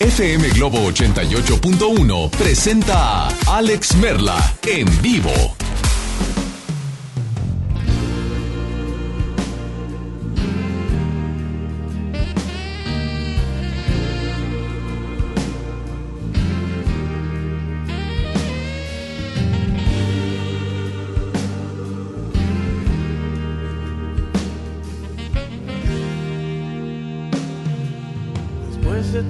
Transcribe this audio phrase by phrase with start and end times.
[0.00, 5.30] FM Globo 88.1 presenta a Alex Merla en vivo.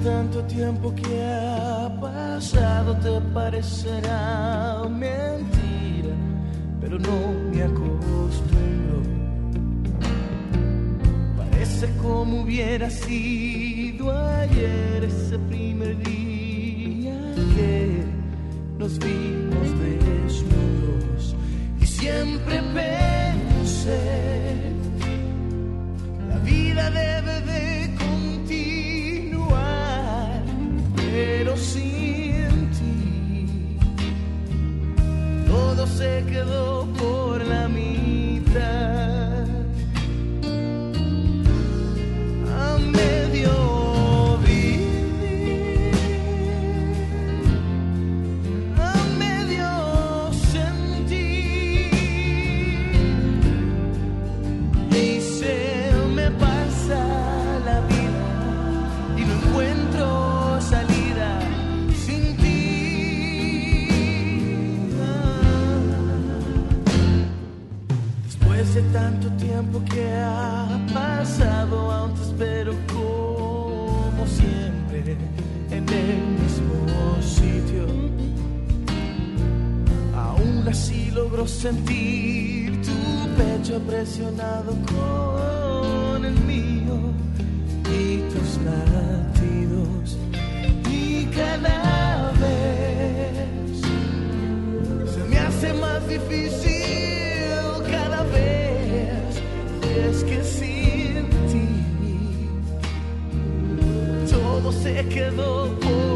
[0.03, 6.15] Tanto tiempo que ha pasado te parecerá mentira,
[6.79, 9.01] pero no me acostumbro.
[11.37, 17.15] Parece como hubiera sido ayer ese primer día
[17.55, 18.03] que
[18.79, 21.35] nos vimos desnudos
[21.79, 24.01] y siempre pensé
[26.27, 27.70] la vida debe de
[36.01, 38.90] se quedó por la mitad.
[69.61, 75.15] Tiempo que ha pasado, aún te espero como siempre
[75.69, 77.85] en el mismo sitio.
[80.15, 86.95] Aún así logro sentir tu pecho presionado con el mío
[87.99, 90.17] y tus latidos.
[90.89, 93.81] Y cada vez
[95.13, 96.70] se me hace más difícil
[104.81, 106.10] se quedó por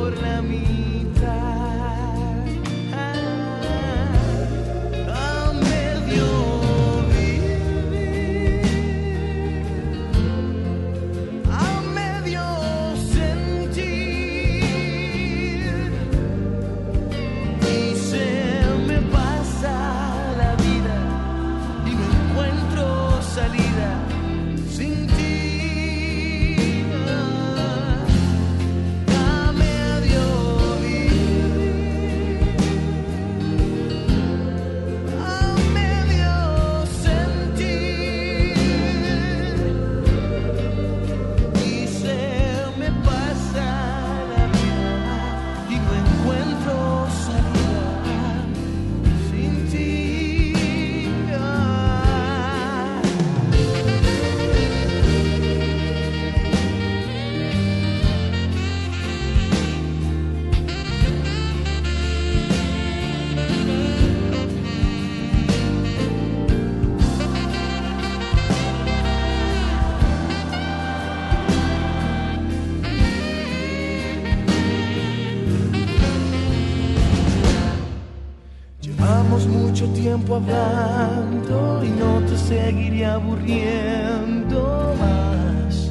[80.37, 85.89] y no te seguiré aburriendo más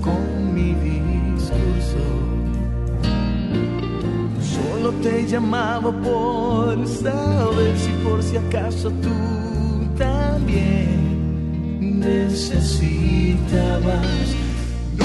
[0.00, 1.98] con mi discurso.
[4.40, 9.10] Solo te llamaba por saber si por si acaso tú
[9.98, 11.20] también
[12.00, 13.26] necesitabas.
[14.96, 15.04] No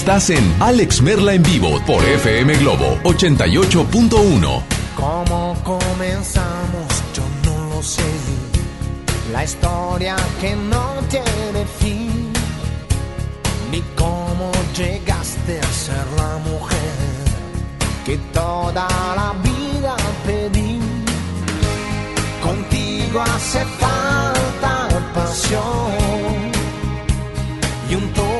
[0.00, 4.62] Estás en Alex Merla en vivo por FM Globo 88.1.
[4.96, 6.88] ¿Cómo comenzamos?
[7.14, 8.02] Yo no lo sé.
[9.30, 12.32] La historia que no tiene fin.
[13.70, 16.96] Ni cómo llegaste a ser la mujer
[18.06, 20.80] que toda la vida pedí.
[22.42, 25.90] Contigo hace falta pasión
[27.90, 28.39] y un toque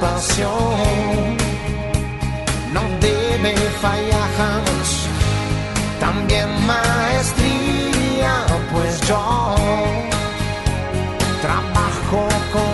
[0.00, 1.36] pasión.
[2.72, 4.90] No debe fallar jamás.
[6.00, 8.34] También maestría,
[8.72, 9.54] pues yo
[11.42, 12.73] trabajo con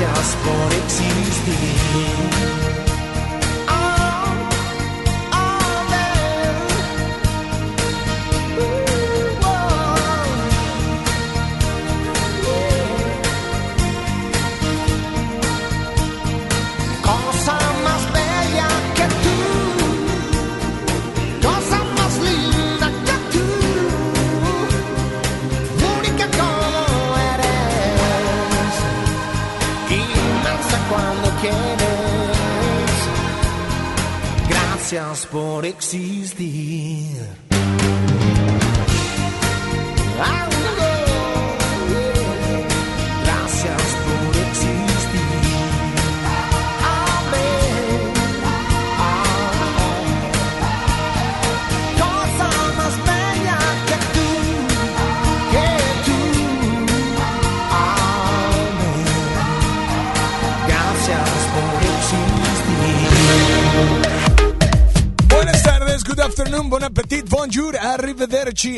[0.00, 2.46] Gracias por existir.
[2.46, 2.49] Oh,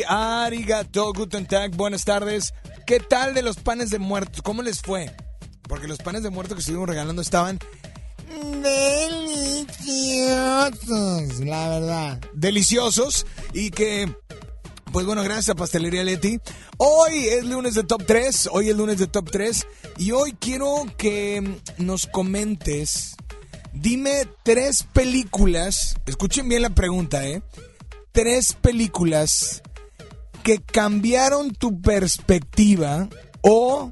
[0.07, 2.53] arigato, guten tag, buenas tardes.
[2.85, 4.41] ¿Qué tal de los panes de muertos?
[4.41, 5.13] ¿Cómo les fue?
[5.63, 7.59] Porque los panes de muerto que estuvimos regalando estaban
[8.61, 12.21] deliciosos, la verdad.
[12.33, 14.09] Deliciosos y que
[14.93, 16.39] pues bueno, gracias Pastelería Leti.
[16.77, 20.85] Hoy es lunes de Top 3, hoy es lunes de Top 3 y hoy quiero
[20.97, 23.17] que nos comentes,
[23.73, 27.41] dime tres películas, escuchen bien la pregunta, ¿eh?
[28.13, 29.61] Tres películas
[30.43, 33.09] que cambiaron tu perspectiva
[33.41, 33.91] o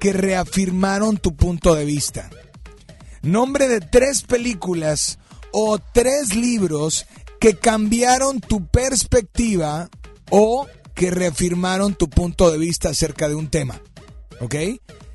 [0.00, 2.28] que reafirmaron tu punto de vista.
[3.22, 5.18] Nombre de tres películas
[5.52, 7.06] o tres libros
[7.40, 9.88] que cambiaron tu perspectiva
[10.30, 13.80] o que reafirmaron tu punto de vista acerca de un tema.
[14.40, 14.54] ¿Ok?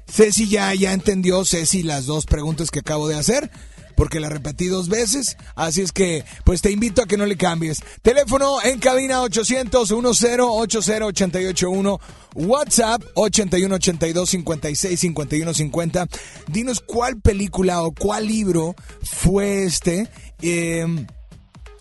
[0.07, 3.51] Ceci ya, ya entendió, Ceci, las dos preguntas que acabo de hacer
[3.99, 7.35] porque la repetí dos veces, así es que pues te invito a que no le
[7.35, 7.83] cambies.
[8.01, 11.99] Teléfono en cabina 800 10 80 881
[12.35, 16.07] WhatsApp 81 82 56 51 50.
[16.47, 20.07] Dinos cuál película o cuál libro fue este
[20.41, 21.05] em,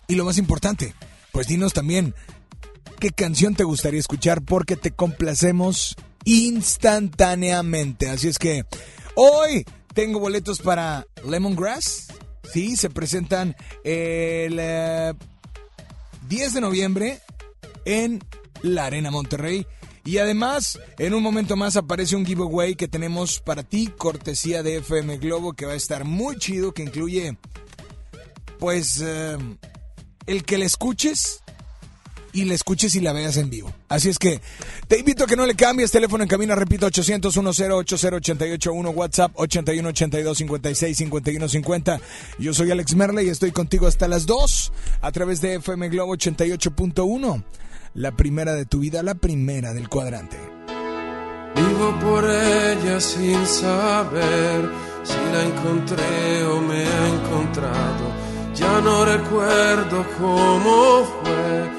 [0.09, 0.93] y lo más importante,
[1.31, 2.13] pues dinos también
[2.99, 5.95] qué canción te gustaría escuchar porque te complacemos
[6.25, 8.09] instantáneamente.
[8.09, 8.65] Así es que
[9.15, 12.08] hoy tengo boletos para Lemongrass.
[12.51, 14.55] Sí, se presentan el
[16.27, 17.19] 10 eh, de noviembre
[17.85, 18.23] en
[18.61, 19.65] la Arena Monterrey.
[20.05, 24.77] Y además, en un momento más aparece un giveaway que tenemos para ti, cortesía de
[24.77, 27.37] FM Globo, que va a estar muy chido, que incluye,
[28.57, 29.37] pues, eh,
[30.25, 31.43] el que le escuches
[32.33, 33.73] y la escuches y la veas en vivo.
[33.87, 34.41] Así es que
[34.87, 35.91] te invito a que no le cambies.
[35.91, 38.45] Teléfono en camino, repito, 800 1080
[38.95, 42.01] WhatsApp 81 82 56 51 50.
[42.39, 44.71] Yo soy Alex Merle y estoy contigo hasta las 2
[45.01, 47.43] a través de FM Globo 88.1.
[47.95, 50.37] La primera de tu vida, la primera del cuadrante.
[51.55, 54.69] Vivo por ella sin saber
[55.03, 58.13] si la encontré o me ha encontrado.
[58.55, 61.78] Ya no recuerdo cómo fue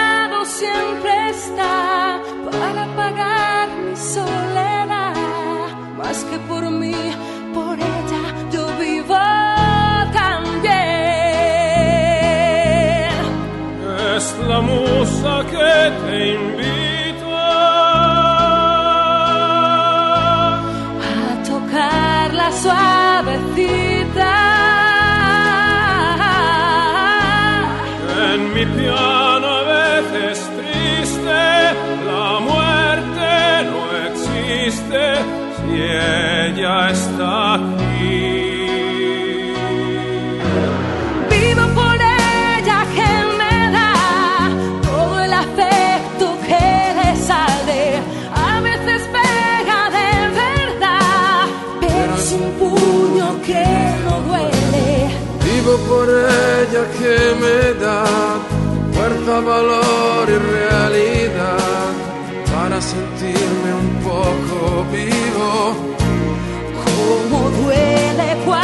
[0.61, 5.15] siempre está para pagar mi soledad.
[5.97, 6.99] Más que por mí,
[7.57, 9.23] por ella yo vivo
[10.21, 10.81] también.
[14.15, 16.17] Es la musa que te
[36.91, 38.41] está aquí.
[41.29, 43.93] Vivo por ella que me da
[44.87, 46.67] todo el afecto que
[46.99, 47.83] le sale.
[48.49, 50.11] A veces pega de
[50.43, 51.45] verdad,
[51.81, 53.65] pero es un puño que
[54.05, 54.87] no duele.
[55.47, 58.03] Vivo por ella que me da
[58.93, 61.89] fuerza, valor y realidad
[62.53, 65.90] para sentirme un poco vivo.
[67.61, 68.60] Duele cuando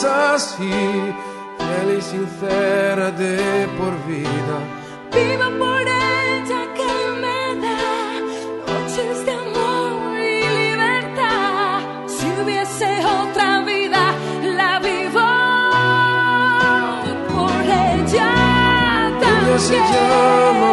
[0.00, 0.70] es así,
[1.58, 4.56] fiel y sincera de por vida.
[5.12, 7.82] Vivo por ella que me da
[8.66, 11.80] noches de amor y libertad.
[12.06, 14.14] Si hubiese otra vida,
[14.56, 15.30] la vivo
[17.34, 18.32] por ella
[19.20, 19.92] Ella se también.
[19.92, 20.72] llama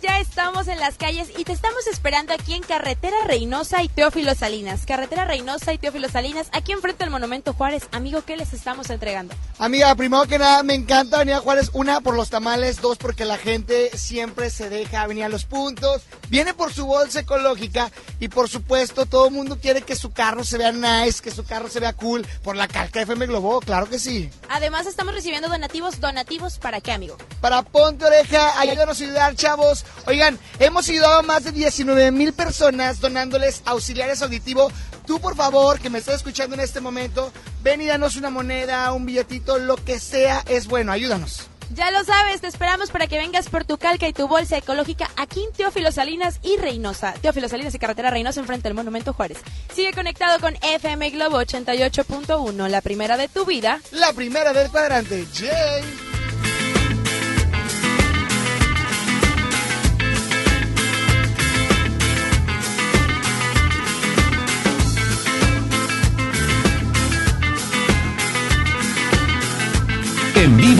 [0.00, 4.34] Ya estamos en las calles y te estamos esperando aquí en Carretera Reynosa y Teófilo
[4.34, 4.86] Salinas.
[4.86, 7.88] Carretera Reynosa y Teófilo Salinas, aquí enfrente del Monumento Juárez.
[7.92, 9.34] Amigo, ¿qué les estamos entregando?
[9.58, 11.70] Amiga, primero que nada, me encanta venir a Juárez.
[11.74, 12.80] Una, por los tamales.
[12.80, 16.02] Dos, porque la gente siempre se deja venir a los puntos.
[16.28, 17.90] Viene por su bolsa ecológica.
[18.18, 21.44] Y por supuesto, todo el mundo quiere que su carro se vea nice, que su
[21.44, 22.26] carro se vea cool.
[22.42, 24.30] Por la calca de FM Globo, claro que sí.
[24.48, 26.00] Además, estamos recibiendo donativos.
[26.00, 27.18] ¿Donativos para qué, amigo?
[27.40, 29.81] Para Ponte Oreja, ayúdanos a ayudar, chavos.
[30.06, 34.72] Oigan, hemos ayudado a más de 19 mil personas donándoles auxiliares auditivos.
[35.06, 38.92] Tú, por favor, que me estás escuchando en este momento, ven y danos una moneda,
[38.92, 41.48] un billetito, lo que sea, es bueno, ayúdanos.
[41.74, 45.10] Ya lo sabes, te esperamos para que vengas por tu calca y tu bolsa ecológica
[45.16, 47.14] aquí en Teófilo Salinas y Reynosa.
[47.14, 49.38] Teófilo Salinas y Carretera Reynosa enfrente del Monumento Juárez.
[49.74, 53.80] Sigue conectado con FM Globo 88.1, la primera de tu vida.
[53.90, 55.82] La primera del cuadrante, Jay.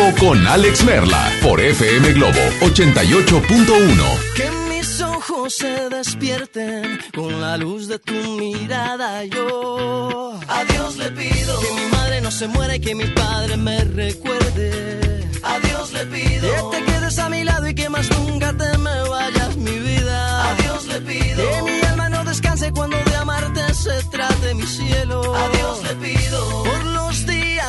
[0.02, 4.34] Vivo con Alex Merla por FM Globo 88.1.
[4.34, 9.24] Que mis ojos se despierten con la luz de tu mirada.
[9.24, 13.56] Yo a Dios le pido que mi madre no se muera y que mi padre
[13.56, 15.28] me recuerde.
[15.44, 18.78] A Dios le pido que te quedes a mi lado y que más nunca te
[18.78, 20.50] me vayas mi vida.
[20.50, 24.66] A Dios le pido que mi alma no descanse cuando de amarte se trate mi
[24.66, 25.34] cielo.
[25.34, 27.11] A Dios le pido por los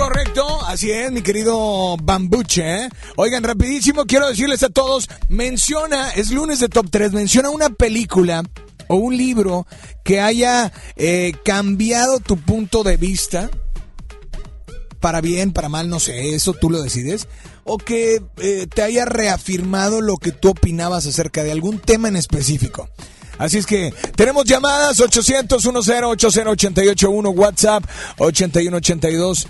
[0.00, 2.84] Correcto, así es, mi querido Bambuche.
[2.84, 2.88] ¿eh?
[3.16, 8.42] Oigan, rapidísimo, quiero decirles a todos, menciona, es lunes de Top 3, menciona una película
[8.88, 9.66] o un libro
[10.02, 13.50] que haya eh, cambiado tu punto de vista,
[15.00, 17.28] para bien, para mal, no sé, eso tú lo decides,
[17.64, 22.16] o que eh, te haya reafirmado lo que tú opinabas acerca de algún tema en
[22.16, 22.88] específico.
[23.36, 27.84] Así es que tenemos llamadas 800 10 80 881 WhatsApp
[28.18, 29.46] 8182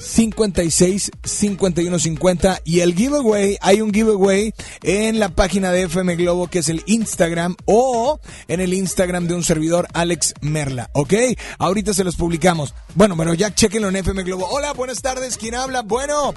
[0.00, 6.48] 56 51 50 y el giveaway, hay un giveaway en la página de FM Globo
[6.48, 11.14] que es el Instagram o en el Instagram de un servidor Alex Merla, ¿ok?
[11.58, 12.74] Ahorita se los publicamos.
[12.94, 14.48] Bueno, pero ya chequenlo en FM Globo.
[14.50, 15.82] Hola, buenas tardes, ¿quién habla?
[15.82, 16.34] Bueno.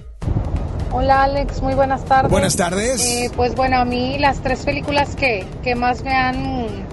[0.92, 2.32] Hola Alex, muy buenas tardes.
[2.32, 3.04] Buenas tardes.
[3.04, 6.86] Eh, pues bueno, a mí las tres películas que, que más me han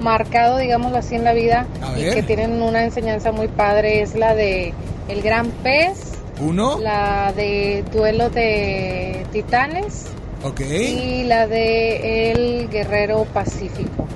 [0.00, 4.34] marcado, digámoslo así, en la vida y que tienen una enseñanza muy padre es la
[4.34, 4.72] de
[5.08, 10.06] El Gran Pez, Uno, la de Duelo de Titanes
[10.44, 10.60] ok.
[10.60, 14.06] y la de El Guerrero Pacífico.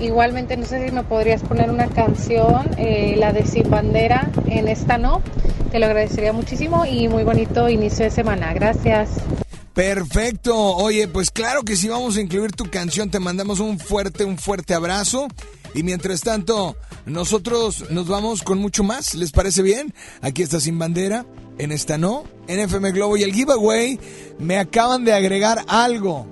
[0.00, 4.68] Igualmente, no sé si me podrías poner una canción, eh, la de Sin Bandera, en
[4.68, 5.22] esta no.
[5.70, 8.52] Te lo agradecería muchísimo y muy bonito inicio de semana.
[8.52, 9.10] Gracias.
[9.76, 10.56] Perfecto.
[10.56, 13.10] Oye, pues claro que sí vamos a incluir tu canción.
[13.10, 15.28] Te mandamos un fuerte, un fuerte abrazo.
[15.74, 19.14] Y mientras tanto, nosotros nos vamos con mucho más.
[19.14, 19.92] ¿Les parece bien?
[20.22, 21.26] Aquí está Sin Bandera,
[21.58, 23.16] en esta no, en FM Globo.
[23.16, 23.98] Y el giveaway,
[24.38, 26.26] me acaban de agregar algo.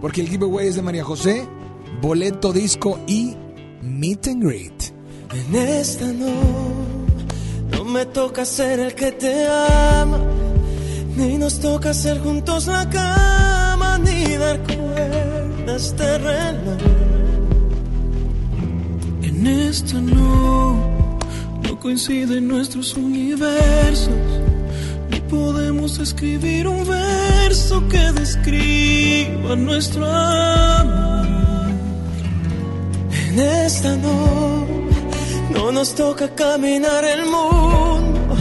[0.00, 1.46] Porque el giveaway es de María José,
[2.00, 3.36] boleto disco y
[3.82, 4.92] meet and greet.
[5.32, 6.32] En esta no,
[7.70, 10.18] no me toca ser el que te ama,
[11.16, 16.78] ni nos toca hacer juntos la cama, ni dar cuerdas de reloj.
[19.22, 21.01] En esta no,
[21.62, 24.08] no coinciden nuestros universos.
[25.10, 31.12] Ni podemos escribir un verso que describa nuestro amor.
[33.28, 34.66] En esta no,
[35.54, 38.36] no nos toca caminar el mundo,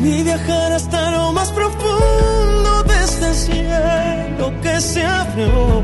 [0.00, 5.82] ni viajar hasta lo más profundo desde el cielo que se abrió.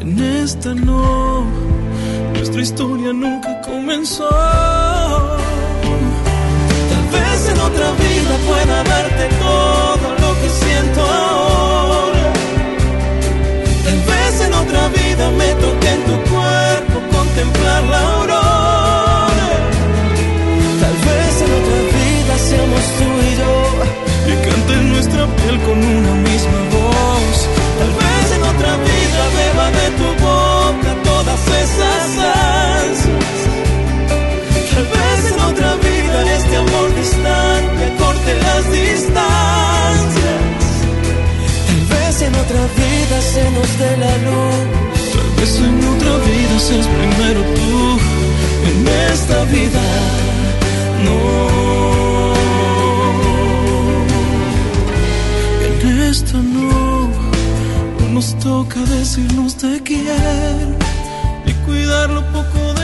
[0.00, 1.46] En esta no,
[2.40, 4.30] nuestra historia nunca comenzó.
[6.90, 12.32] Tal vez en otra vida pueda darte todo lo que siento ahora.
[13.84, 19.26] Tal vez en otra vida me toque en tu cuerpo contemplar la aurora.
[20.82, 23.19] Tal vez en otra vida seamos tú
[46.78, 47.98] primero tú.
[48.70, 49.82] En esta vida
[51.04, 51.18] no.
[55.66, 57.10] En esta no,
[58.00, 60.76] no nos toca decirnos te quiero.
[61.46, 62.79] Ni cuidar lo poco de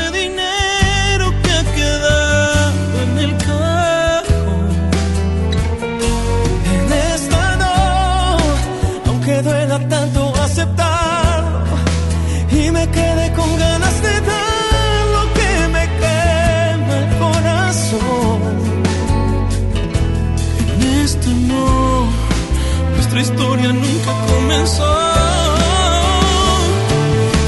[23.26, 24.92] historia nunca comenzó.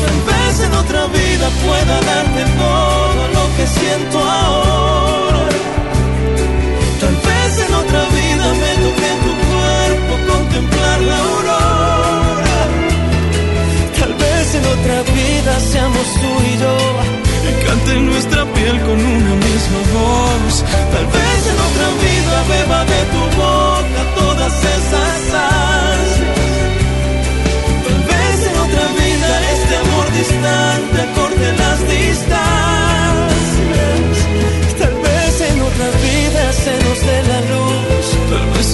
[0.05, 5.43] Tal vez en otra vida pueda darte todo lo que siento ahora.
[7.03, 12.61] Tal vez en otra vida me toque tu cuerpo contemplar la aurora.
[14.01, 16.77] Tal vez en otra vida seamos tú y yo.
[17.49, 20.55] Y cante nuestra piel con una misma voz.
[20.95, 25.08] Tal vez en otra vida beba de tu boca todas esas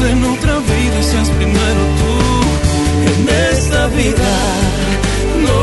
[0.07, 2.15] en otra vida seas primero tú.
[3.11, 4.33] En esta vida
[5.45, 5.61] no.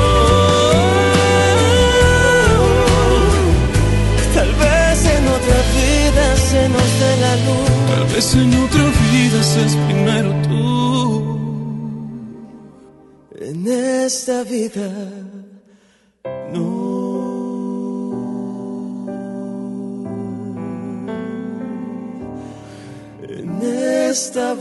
[4.35, 7.69] Tal vez en otra vida se nos dé la luz.
[7.91, 11.41] Tal vez en otra vida seas primero tú.
[13.39, 13.67] En
[14.05, 14.89] esta vida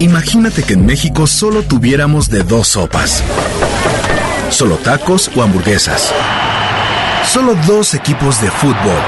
[0.00, 3.22] Imagínate que en México solo tuviéramos de dos sopas.
[4.50, 6.12] Solo tacos o hamburguesas.
[7.24, 9.00] Solo dos equipos de fútbol.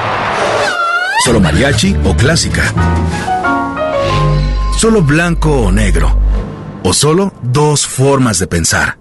[1.25, 2.63] Solo mariachi o clásica.
[4.79, 6.17] Solo blanco o negro.
[6.83, 8.99] O solo dos formas de pensar.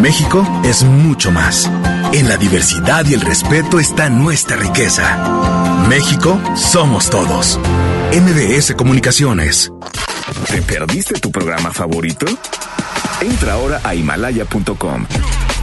[0.00, 1.70] México es mucho más.
[2.12, 5.39] En la diversidad y el respeto está nuestra riqueza.
[5.88, 7.58] México somos todos.
[8.12, 9.72] MBS Comunicaciones.
[10.50, 12.26] ¿Te perdiste tu programa favorito?
[13.20, 15.06] Entra ahora a himalaya.com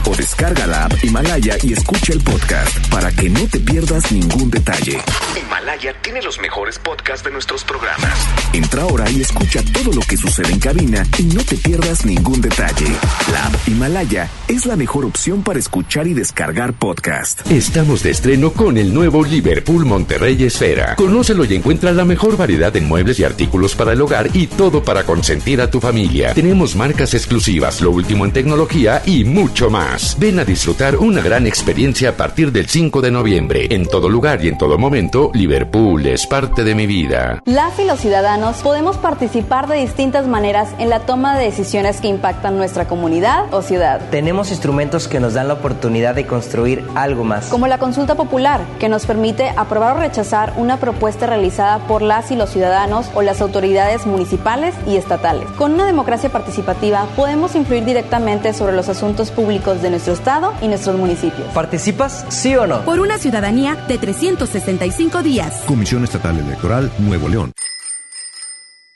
[0.08, 4.50] o descarga la app Himalaya y escucha el podcast para que no te pierdas ningún
[4.50, 4.98] detalle.
[5.38, 8.18] Himalaya tiene los mejores podcasts de nuestros programas.
[8.52, 12.40] Entra ahora y escucha todo lo que sucede en cabina y no te pierdas ningún
[12.40, 12.86] detalle.
[13.32, 17.48] La app Himalaya es la mejor opción para escuchar y descargar podcast.
[17.50, 20.96] Estamos de estreno con el nuevo Liverpool Monterrey Esfera.
[20.96, 24.82] Conócelo y encuentra la mejor variedad de muebles y artículos para el hogar y todo
[24.82, 26.32] para consentir a tu familia.
[26.32, 29.97] Tenemos marcas exclusivas, lo último en tecnología y mucho más.
[30.18, 33.66] Ven a disfrutar una gran experiencia a partir del 5 de noviembre.
[33.70, 37.40] En todo lugar y en todo momento, Liverpool es parte de mi vida.
[37.44, 42.08] Las y los ciudadanos podemos participar de distintas maneras en la toma de decisiones que
[42.08, 44.00] impactan nuestra comunidad o ciudad.
[44.10, 47.46] Tenemos instrumentos que nos dan la oportunidad de construir algo más.
[47.46, 52.30] Como la consulta popular, que nos permite aprobar o rechazar una propuesta realizada por las
[52.30, 55.48] y los ciudadanos o las autoridades municipales y estatales.
[55.56, 60.68] Con una democracia participativa podemos influir directamente sobre los asuntos públicos de nuestro estado y
[60.68, 61.48] nuestros municipios.
[61.54, 62.84] ¿Participas, sí o no?
[62.84, 65.62] Por una ciudadanía de 365 días.
[65.66, 67.52] Comisión Estatal Electoral Nuevo León.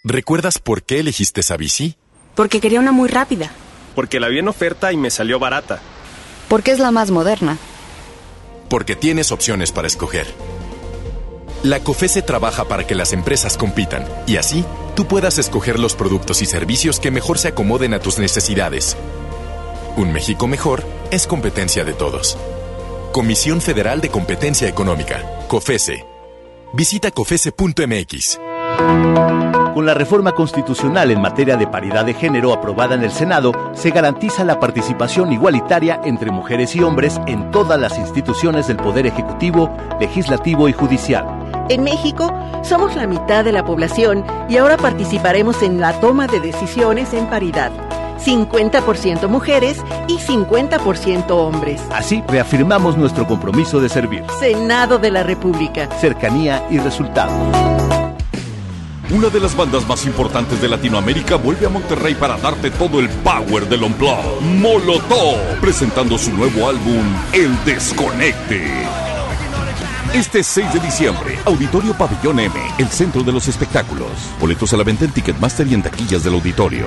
[0.05, 1.97] ¿Recuerdas por qué elegiste esa bici?
[2.35, 3.51] Porque quería una muy rápida.
[3.95, 5.81] Porque la vi en oferta y me salió barata.
[6.49, 7.59] Porque es la más moderna.
[8.69, 10.27] Porque tienes opciones para escoger.
[11.63, 14.65] La COFESE trabaja para que las empresas compitan y así
[14.97, 18.97] tú puedas escoger los productos y servicios que mejor se acomoden a tus necesidades.
[19.95, 22.39] Un México mejor es competencia de todos.
[23.13, 26.07] Comisión Federal de Competencia Económica, COFESE.
[26.73, 28.41] Visita COFESE.mx.
[29.75, 33.91] Con la reforma constitucional en materia de paridad de género aprobada en el Senado, se
[33.91, 39.77] garantiza la participación igualitaria entre mujeres y hombres en todas las instituciones del Poder Ejecutivo,
[40.01, 41.27] Legislativo y Judicial.
[41.69, 46.41] En México somos la mitad de la población y ahora participaremos en la toma de
[46.41, 47.73] decisiones en paridad.
[48.25, 51.81] 50% mujeres y 50% hombres.
[51.91, 54.25] Así reafirmamos nuestro compromiso de servir.
[54.39, 55.89] Senado de la República.
[56.01, 57.33] Cercanía y resultados.
[59.11, 63.11] Una de las bandas más importantes de Latinoamérica vuelve a Monterrey para darte todo el
[63.11, 64.41] power del Unplugged.
[64.41, 67.05] Molotov, presentando su nuevo álbum,
[67.35, 68.63] El Desconecte.
[70.15, 74.11] Este 6 de diciembre, Auditorio Pabellón M, el centro de los espectáculos.
[74.41, 76.87] Boletos a la venta en Ticketmaster y en taquillas del auditorio.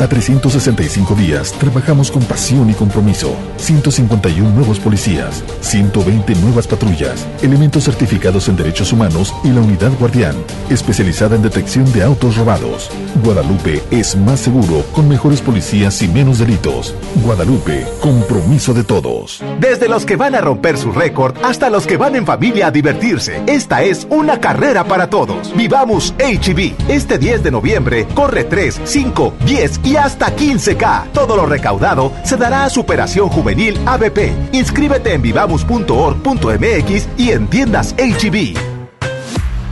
[0.00, 3.34] A 365 días, trabajamos con pasión y compromiso.
[3.58, 10.34] 151 nuevos policías, 120 nuevas patrullas, elementos certificados en derechos humanos y la unidad guardián,
[10.70, 12.90] especializada en detección de autos robados.
[13.22, 16.94] Guadalupe es más seguro, con mejores policías y menos delitos.
[17.22, 19.42] Guadalupe, compromiso de todos.
[19.58, 22.70] Desde los que van a romper su récord hasta los que van en familia a
[22.70, 25.54] divertirse, esta es una carrera para todos.
[25.56, 26.88] Vivamos HB.
[26.88, 31.12] Este 10 de noviembre, corre 3, 5, 10 y hasta 15K.
[31.12, 34.32] Todo lo recaudado se dará a Superación Juvenil ABP.
[34.52, 38.56] Inscríbete en vivamos.org.mx y en tiendas HB.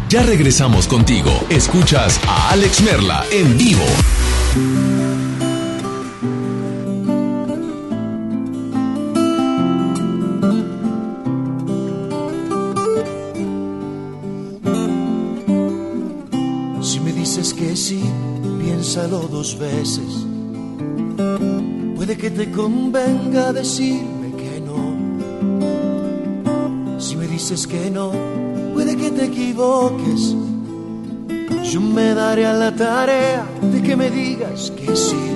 [0.08, 1.30] Ya regresamos contigo.
[1.50, 3.84] Escuchas a Alex Merla en vivo.
[16.80, 18.02] Si me dices que sí,
[18.88, 20.24] piénsalo dos veces.
[21.94, 24.96] Puede que te convenga decirme que no.
[26.98, 28.12] Si me dices que no,
[28.72, 30.34] puede que te equivoques.
[31.70, 35.26] Yo me daré a la tarea de que me digas que sí.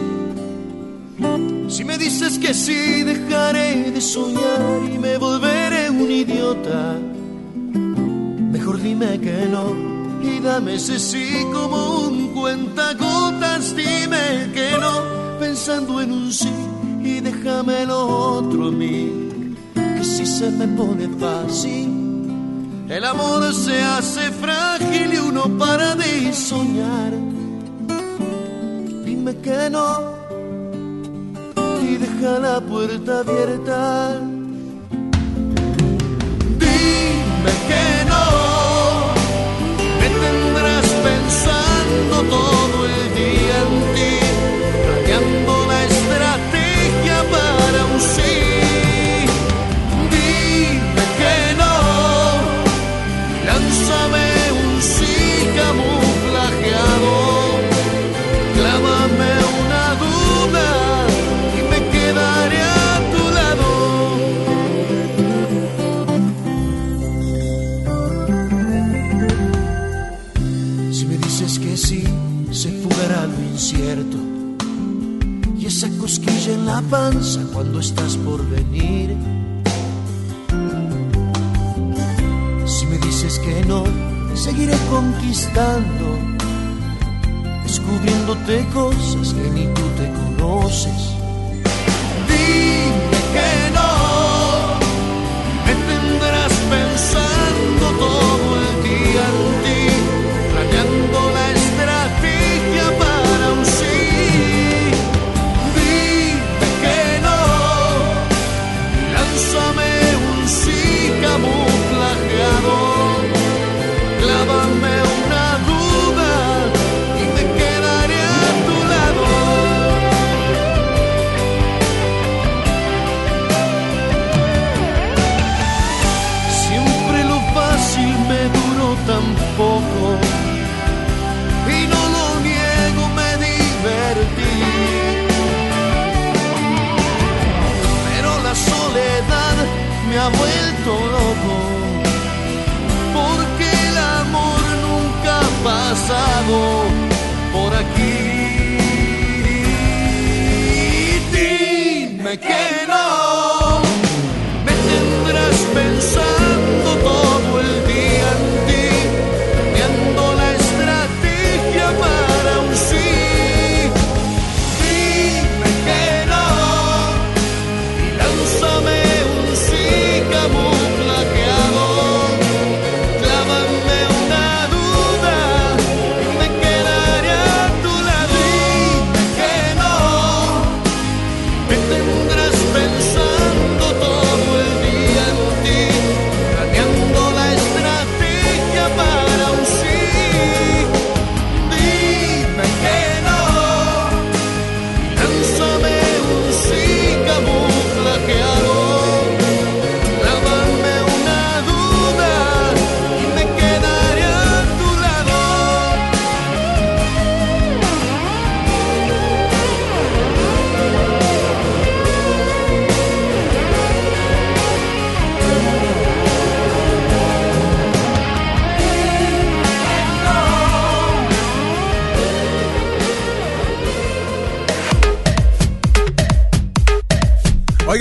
[1.69, 6.99] Si me dices que sí, dejaré de soñar y me volveré un idiota.
[8.51, 9.92] Mejor dime que no
[10.23, 13.75] y dame ese sí como un cuentagotas.
[13.75, 16.53] Dime que no, pensando en un sí
[17.03, 18.07] y déjame lo
[18.39, 19.55] otro a mí.
[19.75, 21.89] Que si se me pone fácil,
[22.89, 27.13] el amor se hace frágil y uno para de soñar.
[29.05, 30.13] Dime que no
[31.83, 34.21] y deja la puerta abierta.
[36.59, 37.92] Dime que
[76.49, 79.17] en la panza cuando estás por venir.
[82.67, 83.85] Si me dices que no,
[84.35, 86.19] seguiré conquistando,
[87.63, 91.01] descubriéndote cosas que ni tú te conoces.
[92.27, 94.79] Dime que no,
[95.67, 99.83] me tendrás pensando todo el día en ti,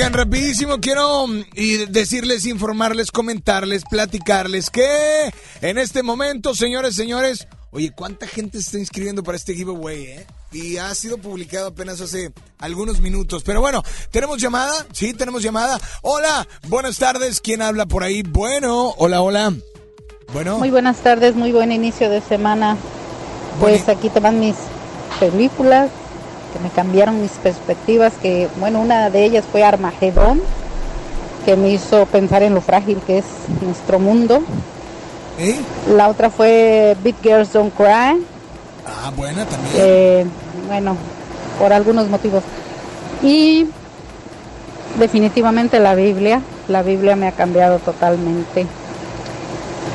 [0.02, 1.44] Oigan, rapidísimo, quiero mm,
[1.90, 5.32] decirles, informarles, comentarles, platicarles que
[5.62, 10.28] en este momento, señores, señores, oye, ¿cuánta gente se está inscribiendo para este giveaway, eh?
[10.54, 13.44] Y ha sido publicado apenas hace algunos minutos.
[13.44, 14.74] Pero bueno, ¿tenemos llamada?
[14.92, 15.80] Sí, tenemos llamada.
[16.02, 17.40] Hola, buenas tardes.
[17.40, 18.24] ¿Quién habla por ahí?
[18.24, 19.54] Bueno, hola, hola.
[20.34, 20.58] Bueno.
[20.58, 22.76] Muy buenas tardes, muy buen inicio de semana.
[23.60, 24.56] Pues aquí te van mis
[25.20, 25.92] películas
[26.54, 30.42] que me cambiaron mis perspectivas, que bueno, una de ellas fue Armagedón,
[31.46, 33.26] que me hizo pensar en lo frágil que es
[33.62, 34.42] nuestro mundo.
[35.96, 38.24] La otra fue Big Girls Don't Cry,
[38.86, 39.74] Ah, buena también.
[39.78, 40.26] eh,
[40.68, 40.96] bueno,
[41.60, 42.44] por algunos motivos.
[43.24, 43.68] Y
[45.00, 48.68] definitivamente la Biblia, la Biblia me ha cambiado totalmente.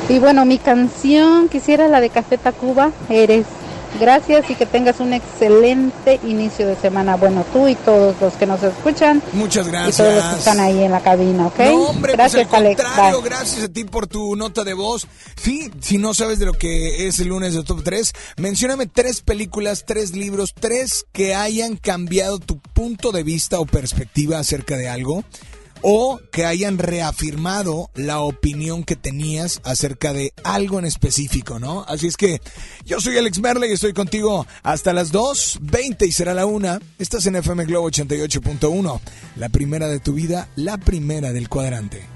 [0.08, 3.46] Y bueno, mi canción quisiera la de Café Tacuba, Eres.
[3.98, 7.16] Gracias y que tengas un excelente inicio de semana.
[7.16, 9.22] Bueno, tú y todos los que nos escuchan.
[9.32, 10.32] Muchas Y todos los gracias.
[10.32, 11.58] que están ahí en la cabina, ¿ok?
[11.60, 12.82] No, hombre, gracias, pues al Alex.
[12.82, 15.06] contrario, gracias a ti por tu nota de voz.
[15.40, 19.20] Sí, si no sabes de lo que es el lunes de Top 3, mencióname tres
[19.22, 24.88] películas, tres libros, tres que hayan cambiado tu punto de vista o perspectiva acerca de
[24.88, 25.24] algo.
[25.82, 31.84] O que hayan reafirmado la opinión que tenías acerca de algo en específico, ¿no?
[31.88, 32.40] Así es que
[32.84, 36.78] yo soy Alex Merle y estoy contigo hasta las 2.20 y será la 1.
[36.98, 39.00] Estás en FM Globo 88.1,
[39.36, 42.15] la primera de tu vida, la primera del cuadrante.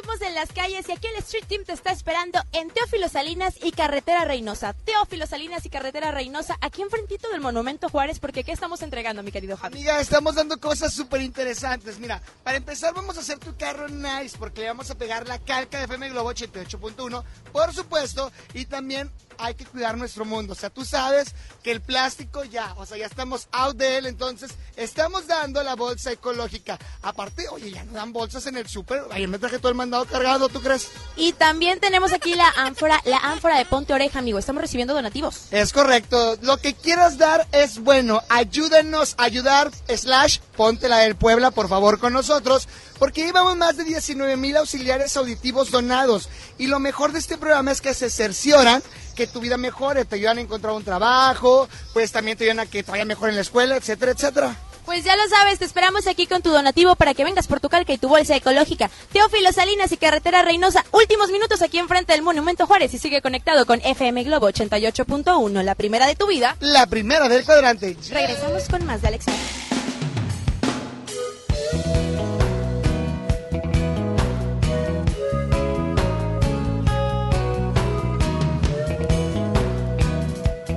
[0.19, 3.53] en la las calles y aquí el Street Team te está esperando en Teófilo Salinas
[3.61, 4.73] y Carretera Reynosa.
[4.73, 9.31] Teófilo Salinas y Carretera Reynosa, aquí enfrentito del Monumento Juárez, porque ¿qué estamos entregando, mi
[9.31, 9.75] querido Javi?
[9.75, 11.99] Amiga, estamos dando cosas súper interesantes.
[11.99, 15.37] Mira, para empezar vamos a hacer tu carro nice porque le vamos a pegar la
[15.37, 20.53] calca de FM Globo 88.1, por supuesto, y también hay que cuidar nuestro mundo.
[20.53, 24.05] O sea, tú sabes que el plástico ya, o sea, ya estamos out de él,
[24.07, 26.79] entonces estamos dando la bolsa ecológica.
[27.03, 29.03] Aparte, oye, ya no dan bolsas en el súper.
[29.11, 30.87] Ayer me traje todo el mandado cargado, ¿tú crees?
[31.15, 34.39] Y también tenemos aquí la ánfora, la ánfora de Ponte Oreja, amigo.
[34.39, 35.43] Estamos recibiendo donativos.
[35.51, 36.37] Es correcto.
[36.41, 38.21] Lo que quieras dar es bueno.
[38.29, 42.67] Ayúdenos a ayudar, slash, ponte la del Puebla, por favor, con nosotros.
[42.97, 46.29] Porque llevamos más de 19 mil auxiliares auditivos donados.
[46.57, 48.81] Y lo mejor de este programa es que se cercioran
[49.15, 50.05] que tu vida mejore.
[50.05, 53.29] Te ayudan a encontrar un trabajo, pues también te ayudan a que te vaya mejor
[53.29, 54.55] en la escuela, etcétera, etcétera.
[54.91, 57.69] Pues ya lo sabes, te esperamos aquí con tu donativo para que vengas por tu
[57.69, 58.91] calca y tu bolsa ecológica.
[59.13, 63.65] Teófilo Salinas y Carretera Reynosa, últimos minutos aquí enfrente del Monumento Juárez y sigue conectado
[63.65, 66.57] con FM Globo 88.1, la primera de tu vida.
[66.59, 67.95] La primera del cuadrante.
[68.09, 69.27] Regresamos con más de Alex.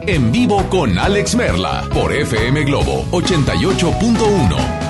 [0.07, 4.84] En vivo con Alex Merla por FM Globo 88.1.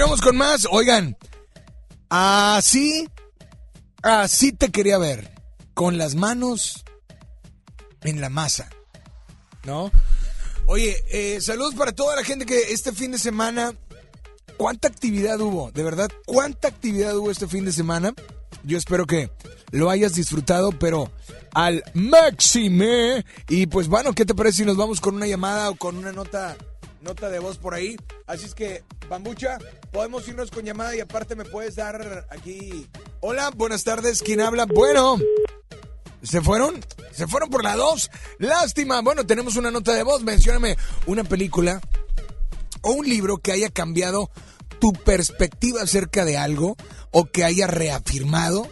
[0.00, 0.66] Continuamos con más.
[0.70, 1.18] Oigan,
[2.08, 3.06] así,
[4.02, 5.30] así te quería ver.
[5.74, 6.84] Con las manos
[8.00, 8.70] en la masa.
[9.64, 9.92] ¿No?
[10.64, 13.74] Oye, eh, saludos para toda la gente que este fin de semana.
[14.56, 15.70] ¿Cuánta actividad hubo?
[15.70, 18.14] De verdad, ¿cuánta actividad hubo este fin de semana?
[18.64, 19.30] Yo espero que
[19.70, 21.12] lo hayas disfrutado, pero
[21.52, 23.26] al máxime.
[23.50, 26.10] Y pues bueno, ¿qué te parece si nos vamos con una llamada o con una
[26.10, 26.56] nota,
[27.02, 27.98] nota de voz por ahí?
[28.26, 29.58] Así es que, Bambucha,
[29.90, 32.86] podemos irnos con llamada y aparte me puedes dar aquí.
[33.20, 34.66] Hola, buenas tardes, ¿quién habla?
[34.66, 35.18] Bueno.
[36.22, 36.84] ¿Se fueron?
[37.12, 38.10] ¿Se fueron por la 2?
[38.38, 39.00] Lástima.
[39.00, 40.22] Bueno, tenemos una nota de voz.
[40.22, 40.76] Mencióname
[41.06, 41.80] una película
[42.82, 44.30] o un libro que haya cambiado
[44.78, 46.76] tu perspectiva acerca de algo
[47.10, 48.68] o que haya reafirmado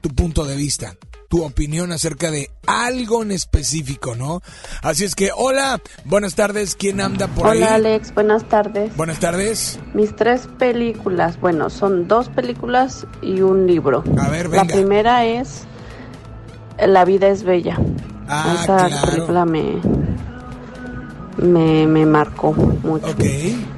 [0.00, 0.96] tu punto de vista,
[1.28, 4.42] tu opinión acerca de algo en específico, ¿no?
[4.82, 7.58] Así es que, hola, buenas tardes, ¿quién anda por ahí?
[7.58, 8.96] Hola Alex, buenas tardes.
[8.96, 9.78] Buenas tardes.
[9.94, 14.04] Mis tres películas, bueno, son dos películas y un libro.
[14.18, 15.64] A ver, La primera es
[16.86, 17.78] La vida es bella.
[18.28, 19.10] Ah, Esa claro.
[19.10, 19.80] película me,
[21.38, 23.14] me, me marcó mucho.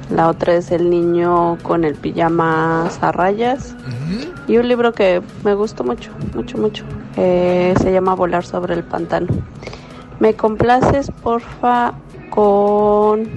[0.09, 3.75] La otra es El niño con el pijama a rayas.
[4.47, 6.83] Y un libro que me gustó mucho, mucho, mucho.
[7.19, 9.27] Eh, se llama Volar sobre el pantano.
[10.19, 11.93] ¿Me complaces, porfa,
[12.29, 13.29] con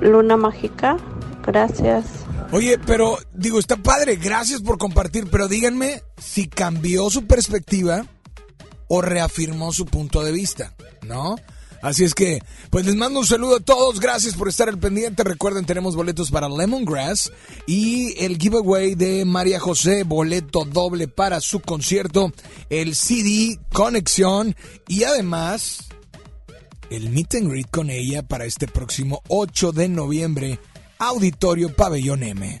[0.00, 0.98] Luna Mágica?
[1.46, 2.04] Gracias.
[2.52, 8.04] Oye, pero digo, está padre, gracias por compartir, pero díganme si cambió su perspectiva
[8.88, 10.74] o reafirmó su punto de vista,
[11.06, 11.36] ¿no?
[11.84, 15.22] Así es que, pues les mando un saludo a todos, gracias por estar al pendiente.
[15.22, 17.30] Recuerden, tenemos boletos para Lemongrass
[17.66, 22.32] y el giveaway de María José, boleto doble para su concierto,
[22.70, 24.56] el CD Conexión
[24.88, 25.88] y además
[26.88, 30.60] el meet and greet con ella para este próximo 8 de noviembre,
[30.98, 32.60] Auditorio Pabellón M.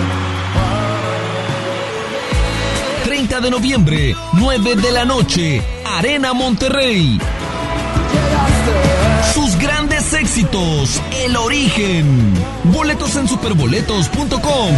[3.41, 7.19] 30 de noviembre, 9 de la noche, Arena Monterrey.
[9.33, 12.33] Sus grandes éxitos, El Origen.
[12.65, 14.75] Boletos en superboletos.com.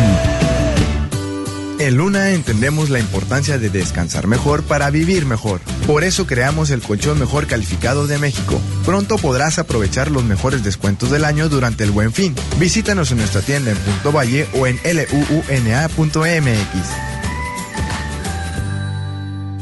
[1.79, 5.59] En Luna entendemos la importancia de descansar mejor para vivir mejor.
[5.85, 8.61] Por eso creamos el colchón mejor calificado de México.
[8.85, 12.35] Pronto podrás aprovechar los mejores descuentos del año durante el buen fin.
[12.59, 15.83] Visítanos en nuestra tienda en Punto Valle o en luuna.mx.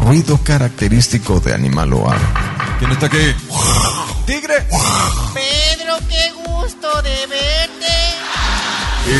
[0.00, 2.20] Ruido característico de animal o ave.
[2.78, 3.34] ¿Quién está aquí?
[4.26, 4.66] ¡Tigre!
[5.34, 7.60] Pedro, qué gusto de verte.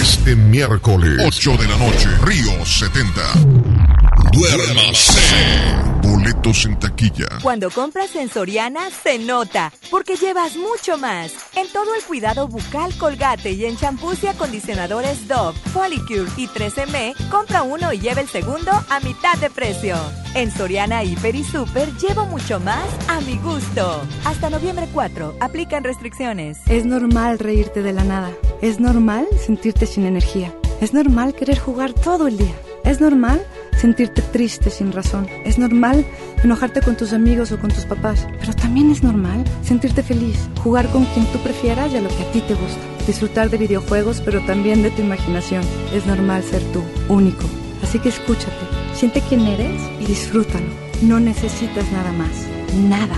[0.01, 3.89] Este miércoles, 8 de la noche, Río 70.
[4.32, 5.18] Duérmase.
[6.02, 7.26] Boletos en taquilla.
[7.42, 11.32] Cuando compras en Soriana se nota, porque llevas mucho más.
[11.56, 17.14] En todo el cuidado bucal Colgate y en champús y acondicionadores Dove, Folicure y 13M,
[17.28, 19.96] compra uno y lleva el segundo a mitad de precio.
[20.34, 24.00] En Soriana Hiper y Super llevo mucho más a mi gusto.
[24.24, 26.58] Hasta noviembre 4, aplican restricciones.
[26.68, 28.30] Es normal reírte de la nada.
[28.62, 30.54] Es normal sentirte sin energía.
[30.80, 32.54] Es normal querer jugar todo el día.
[32.84, 33.44] Es normal
[33.78, 35.28] sentirte triste sin razón.
[35.44, 36.04] Es normal
[36.42, 38.26] enojarte con tus amigos o con tus papás.
[38.38, 42.22] Pero también es normal sentirte feliz, jugar con quien tú prefieras y a lo que
[42.22, 42.80] a ti te gusta.
[43.06, 45.62] Disfrutar de videojuegos, pero también de tu imaginación.
[45.94, 47.44] Es normal ser tú, único.
[47.82, 50.66] Así que escúchate, siente quién eres y disfrútalo.
[51.02, 52.30] No necesitas nada más.
[52.88, 53.16] Nada.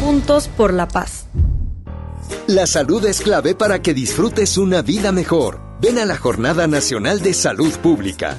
[0.00, 1.26] Juntos por la paz.
[2.46, 5.60] La salud es clave para que disfrutes una vida mejor.
[5.80, 8.38] Ven a la Jornada Nacional de Salud Pública.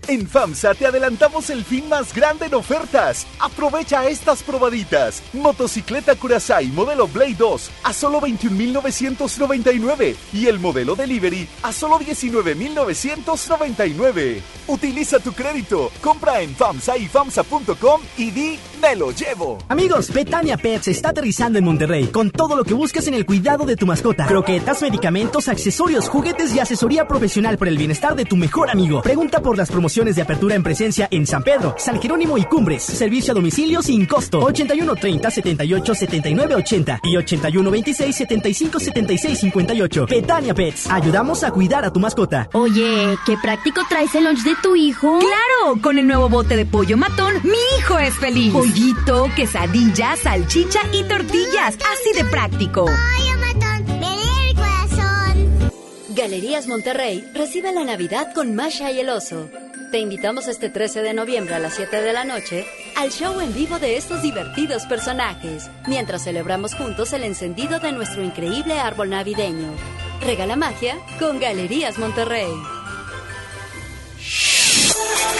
[0.07, 3.25] En FAMSA te adelantamos el fin más grande en ofertas.
[3.39, 5.23] Aprovecha estas probaditas.
[5.33, 14.41] Motocicleta Curaçao modelo Blade 2 a solo 21.999 y el modelo Delivery a solo 19.999.
[14.67, 19.59] Utiliza tu crédito, compra en FAMSA y FAMSA.com y di me lo llevo.
[19.69, 23.65] Amigos, Betania Pets está aterrizando en Monterrey con todo lo que buscas en el cuidado
[23.65, 24.25] de tu mascota.
[24.25, 29.03] Croquetas, medicamentos, accesorios, juguetes y asesoría profesional por el bienestar de tu mejor amigo.
[29.03, 32.81] Pregunta por las promociones de apertura en presencia en San Pedro, San Jerónimo y Cumbres.
[32.81, 34.39] Servicio a domicilio sin costo.
[34.39, 40.05] 81 30 78 79 80 y 81 26 75 76 58.
[40.09, 40.89] Betania Pets.
[40.89, 42.49] Ayudamos a cuidar a tu mascota.
[42.53, 45.19] Oye, qué práctico traes el lunch de tu hijo.
[45.19, 45.81] ¡Claro!
[45.81, 48.53] Con el nuevo bote de pollo matón, mi hijo es feliz.
[48.53, 51.75] Pollito, quesadilla, salchicha y tortillas.
[51.75, 52.85] Así de práctico.
[52.85, 55.71] Pollo matón, me lee el corazón.
[56.15, 59.49] Galerías Monterrey recibe la Navidad con Masha y el oso.
[59.91, 62.65] Te invitamos este 13 de noviembre a las 7 de la noche
[62.95, 68.23] al show en vivo de estos divertidos personajes, mientras celebramos juntos el encendido de nuestro
[68.23, 69.73] increíble árbol navideño.
[70.21, 72.47] Regala magia con Galerías Monterrey.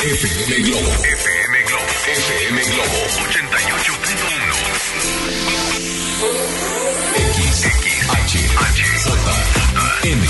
[0.04, 0.92] FM Globo.
[0.92, 1.86] FM Globo.
[2.12, 3.00] FM Globo
[3.30, 4.82] 88.1.
[7.16, 8.84] X, X, H, H,
[10.04, 10.22] M,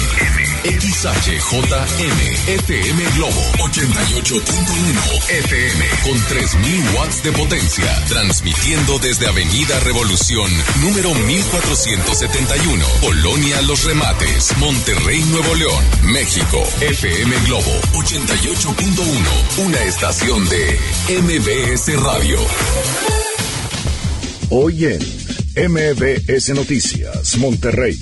[1.01, 10.47] XHJM, FM Globo 88.1 FM con 3000 watts de potencia, transmitiendo desde Avenida Revolución,
[10.81, 16.63] número 1471, Colonia Los Remates, Monterrey, Nuevo León, México.
[16.81, 20.79] FM Globo 88.1, una estación de
[21.19, 22.37] MBS Radio.
[24.51, 27.97] Hoy en MBS Noticias, Monterrey.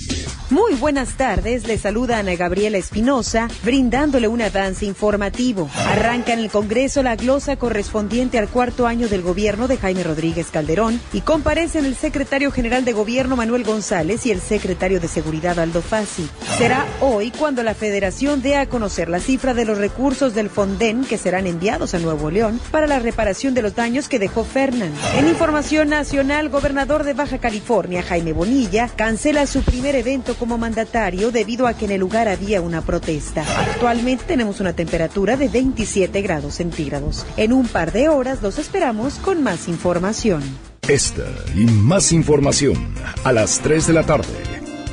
[0.50, 5.70] Muy buenas tardes, le saluda Ana Gabriela Espinosa, brindándole un avance informativo.
[5.86, 10.48] Arranca en el Congreso la glosa correspondiente al cuarto año del gobierno de Jaime Rodríguez
[10.50, 15.56] Calderón y comparecen el secretario general de gobierno Manuel González y el secretario de Seguridad
[15.60, 16.28] Aldo Fassi.
[16.58, 21.04] Será hoy cuando la Federación dé a conocer la cifra de los recursos del Fonden
[21.04, 24.92] que serán enviados a Nuevo León para la reparación de los daños que dejó Fernán.
[25.16, 31.30] En información nacional, gobernador de Baja California, Jaime Bonilla, cancela su primer evento como mandatario
[31.30, 33.44] debido a que en el lugar había una protesta.
[33.60, 37.26] Actualmente tenemos una temperatura de 27 grados centígrados.
[37.36, 40.42] En un par de horas los esperamos con más información.
[40.88, 44.32] Esta y más información a las 3 de la tarde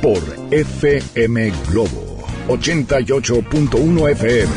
[0.01, 0.21] por
[0.51, 4.53] FM Globo 88.1 FM.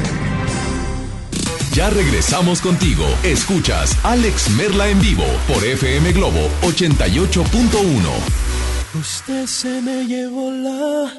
[1.73, 3.05] Ya regresamos contigo.
[3.23, 8.50] Escuchas Alex Merla en vivo por FM Globo 88.1.
[8.93, 11.13] Usted se me llevó la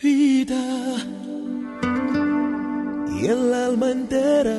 [0.00, 0.54] vida
[3.20, 4.56] y el alma entera.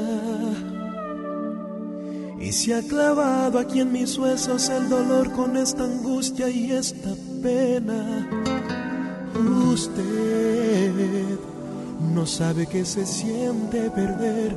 [2.37, 7.11] Y se ha clavado aquí en mis huesos el dolor con esta angustia y esta
[7.41, 8.27] pena.
[9.71, 10.91] Usted
[12.13, 14.53] no sabe que se siente perder,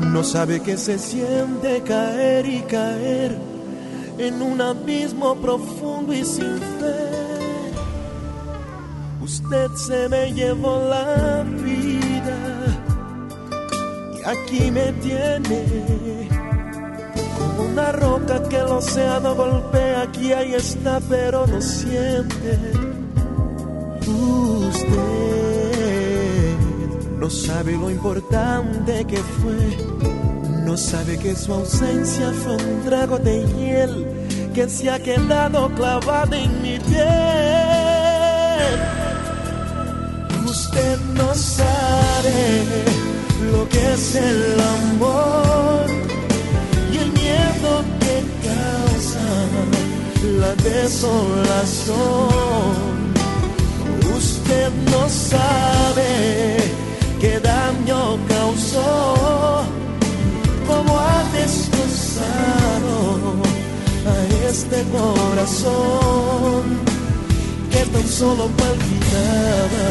[0.00, 3.49] no sabe que se siente caer y caer
[4.20, 7.72] en un abismo profundo y sin fe.
[9.22, 12.38] Usted se me llevó la vida
[14.14, 16.28] y aquí me tiene
[17.38, 20.02] como una roca que el océano golpea.
[20.02, 22.58] Aquí ahí está, pero no siente.
[24.68, 24.90] Usted
[27.18, 30.19] no sabe lo importante que fue
[30.70, 34.06] no sabe que su ausencia fue un trago de hiel
[34.54, 37.00] que se ha quedado clavado en mi piel.
[40.46, 42.62] Usted no sabe
[43.50, 45.86] lo que es el amor
[46.92, 47.70] y el miedo
[48.04, 48.16] que
[48.46, 49.26] causa
[50.38, 51.98] la desolación.
[54.16, 56.58] Usted no sabe
[57.20, 59.40] qué daño causó
[64.06, 66.64] a este corazón
[67.70, 69.88] que tan solo palpitaba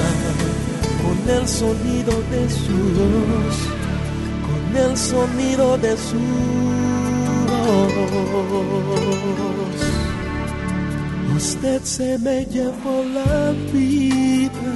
[1.02, 3.58] con el sonido de su voz,
[4.48, 6.20] con el sonido de su
[7.50, 7.80] voz.
[11.38, 14.74] Usted se me llevó la vida,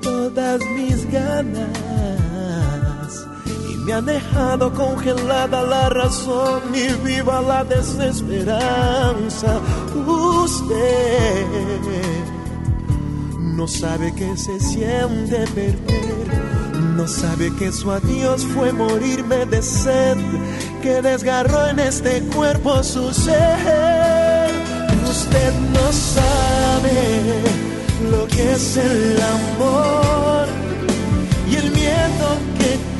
[0.00, 1.89] todas mis ganas
[3.84, 9.60] me ha dejado congelada la razón y viva la desesperanza.
[9.94, 11.46] Usted
[13.38, 16.28] no sabe que se siente perder,
[16.96, 20.16] no sabe que su adiós fue morirme de sed,
[20.82, 24.50] que desgarró en este cuerpo su ser.
[25.08, 27.42] Usted no sabe
[28.10, 30.19] lo que es el amor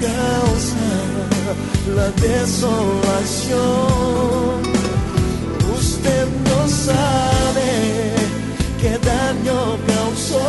[0.00, 0.86] causa
[1.94, 3.60] la desolación.
[5.78, 7.70] Usted no sabe
[8.80, 10.48] qué daño causó,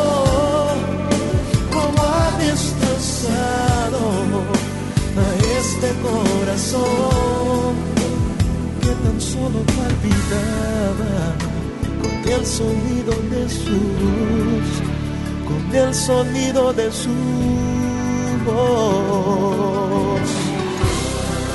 [1.74, 4.02] cómo ha destrozado
[5.18, 5.28] a
[5.60, 7.74] este corazón
[8.82, 11.16] que tan solo palpitaba
[12.02, 14.70] con el sonido de su voz,
[15.47, 17.81] con el sonido de su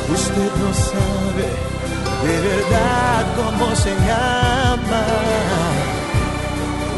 [0.08, 1.48] Usted no sabe
[2.24, 5.02] de verdad cómo se llama.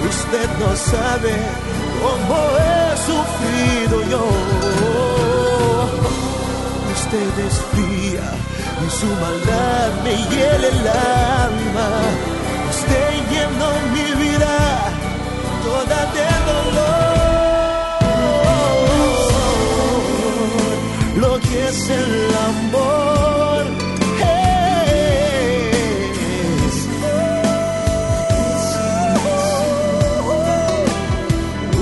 [0.09, 1.35] Usted no sabe
[2.03, 4.25] cómo he sufrido yo.
[6.95, 8.27] Usted es fría
[8.87, 11.89] y su maldad me hiela el alma.
[12.71, 14.55] Usted llenó mi vida
[15.65, 17.08] toda de dolor.
[21.51, 23.65] Que es el amor.
[24.21, 25.49] Es.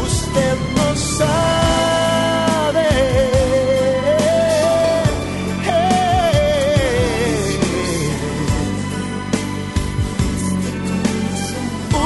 [0.06, 2.88] Usted no sabe.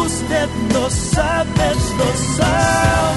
[0.04, 3.09] Usted no sabe, no sabe.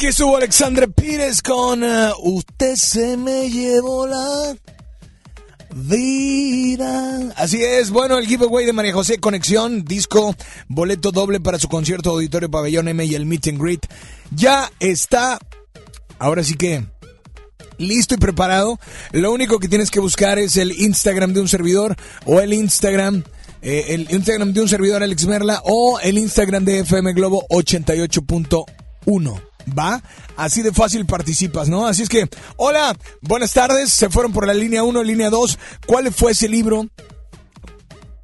[0.00, 4.56] Aquí estuvo Alexandre Pires con uh, Usted se me llevó la
[5.74, 7.34] vida.
[7.36, 10.34] Así es, bueno, el giveaway de María José Conexión, disco,
[10.68, 13.86] boleto doble para su concierto Auditorio Pabellón M y el Meet and Greet.
[14.34, 15.38] Ya está,
[16.18, 16.82] ahora sí que
[17.76, 18.80] listo y preparado.
[19.12, 21.94] Lo único que tienes que buscar es el Instagram de un servidor
[22.24, 23.22] o el Instagram,
[23.60, 29.49] eh, el Instagram de un servidor Alex Merla o el Instagram de FM Globo 88.1.
[29.78, 30.02] ¿Va?
[30.36, 31.86] Así de fácil participas, ¿no?
[31.86, 35.58] Así es que, hola, buenas tardes, se fueron por la línea 1, línea 2.
[35.86, 36.86] ¿Cuál fue ese libro?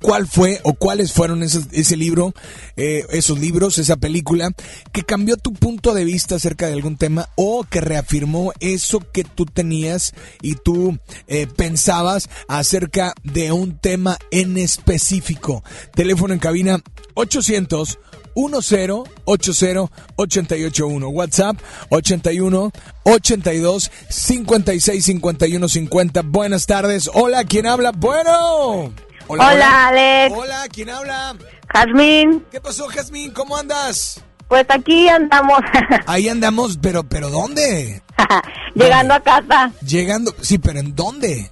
[0.07, 2.33] cuál fue o cuáles fueron esos, ese libro,
[2.77, 4.51] eh, esos libros, esa película,
[4.93, 9.25] que cambió tu punto de vista acerca de algún tema o que reafirmó eso que
[9.25, 15.65] tú tenías y tú eh, pensabas acerca de un tema en específico.
[15.95, 16.81] Teléfono en cabina
[17.15, 17.99] 800
[18.37, 21.13] 1080-881.
[21.13, 21.57] WhatsApp
[21.89, 22.71] 81
[23.05, 26.23] 82 56 51 50.
[26.23, 27.11] Buenas tardes.
[27.13, 27.91] Hola, ¿quién habla?
[27.93, 28.93] Bueno.
[29.29, 30.33] Hola, Alex.
[30.37, 31.35] Hola, ¿quién habla?
[31.69, 32.45] Jazmín.
[32.53, 33.33] ¿Qué pasó, Jazmín?
[33.33, 34.23] ¿Cómo andas?
[34.49, 35.59] Pues aquí andamos.
[36.07, 38.03] Ahí andamos, pero, pero ¿dónde?
[38.75, 39.73] Llegando a casa.
[39.85, 41.51] Llegando, sí, pero ¿en dónde?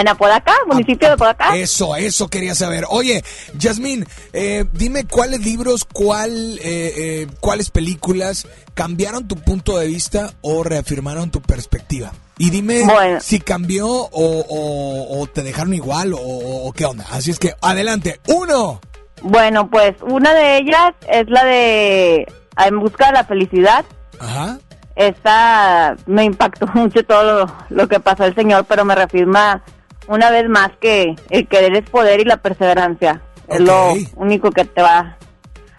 [0.00, 1.56] En Apodaca, municipio de Apodaca.
[1.56, 2.84] Eso, eso quería saber.
[2.88, 3.22] Oye,
[3.58, 10.32] Yasmín, eh, dime cuáles libros, cuál, eh, eh, cuáles películas cambiaron tu punto de vista
[10.40, 12.12] o reafirmaron tu perspectiva.
[12.38, 12.86] Y dime
[13.20, 17.04] si cambió o, te dejaron igual o, qué onda.
[17.10, 18.20] Así es que, adelante.
[18.28, 18.80] Uno.
[19.20, 22.26] Bueno, pues una de ellas es la de
[22.66, 23.84] En busca de la felicidad.
[24.18, 24.58] Ajá.
[24.96, 29.62] Esta me impactó mucho todo lo, lo que pasó el señor, pero me reafirma
[30.08, 34.64] una vez más que el querer es poder y la perseverancia es lo único que
[34.64, 35.16] te va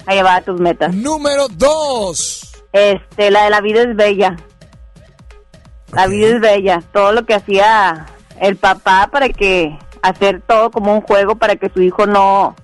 [0.05, 0.93] a llevar a tus metas.
[0.93, 2.51] Número dos.
[2.71, 4.37] Este, la de la vida es bella.
[5.91, 6.83] La vida es bella.
[6.91, 8.07] Todo lo que hacía
[8.39, 12.55] el papá para que hacer todo como un juego para que su hijo no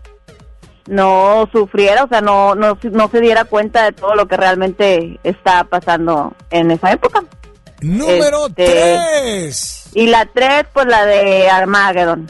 [0.88, 5.20] no sufriera, o sea, no, no, no se diera cuenta de todo lo que realmente
[5.24, 7.24] está pasando en esa época.
[7.82, 9.90] Número este, tres.
[9.94, 12.30] Y la tres, pues la de Armageddon.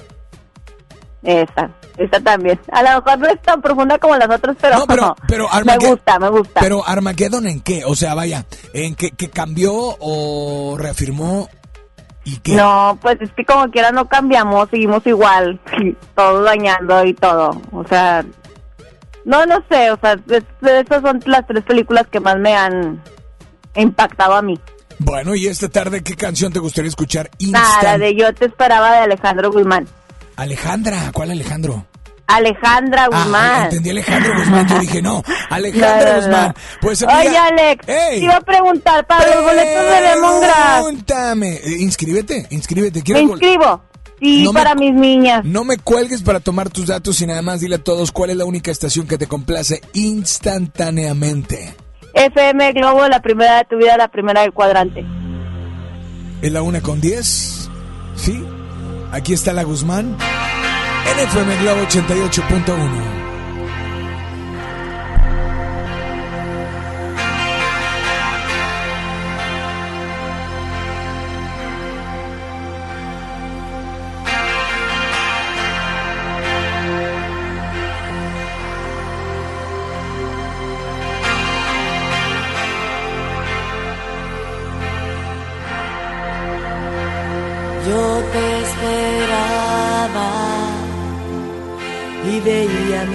[1.24, 2.60] Esa, esa también.
[2.72, 6.20] A lo mejor no es tan profunda como las otras, pero, pero, pero me gusta,
[6.20, 6.60] me gusta.
[6.62, 7.84] Pero Armageddon en qué?
[7.86, 11.50] O sea, vaya, ¿en qué, que cambió o reafirmó
[12.26, 12.56] ¿Y qué?
[12.56, 15.60] No, pues es que como quiera no cambiamos, seguimos igual,
[16.16, 17.60] todo dañando y todo.
[17.72, 18.24] O sea,
[19.26, 20.18] no, no sé, o sea,
[20.62, 23.02] esas son las tres películas que más me han
[23.76, 24.60] impactado a mí.
[25.00, 27.32] Bueno, y esta tarde, ¿qué canción te gustaría escuchar?
[27.40, 29.88] Nada, de Yo te esperaba de Alejandro Guzmán.
[30.36, 31.86] Alejandra, ¿cuál Alejandro?
[32.28, 33.52] Alejandra ah, Guzmán.
[33.52, 36.56] Ah, entendí Alejandro Guzmán, yo dije no, Alejandra Guzmán.
[36.80, 40.84] Pues Oye Alex, te iba a preguntar para los boletos de Lemongrass.
[40.84, 43.02] Pregúntame, eh, inscríbete, inscríbete.
[43.02, 43.82] Quiero me inscribo.
[44.20, 45.44] Sí, para mis niñas.
[45.46, 48.36] No me cuelgues para tomar tus datos y nada más dile a todos cuál es
[48.36, 51.74] la única estación que te complace instantáneamente.
[52.14, 55.06] FM Globo, la primera de tu vida, la primera del cuadrante.
[56.42, 57.70] ¿Es la una con 10?
[58.16, 58.44] ¿Sí?
[59.12, 60.16] Aquí está la Guzmán.
[61.12, 63.19] En FM Globo 88.1.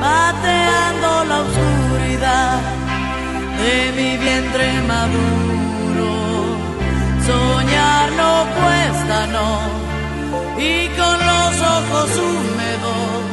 [0.00, 2.60] pateando la oscuridad
[3.62, 6.10] de mi vientre maduro.
[7.26, 9.50] Soñar no cuesta, no,
[10.58, 13.30] y con los ojos húmedos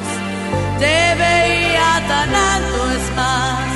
[0.79, 3.67] te veía tan alto, es más,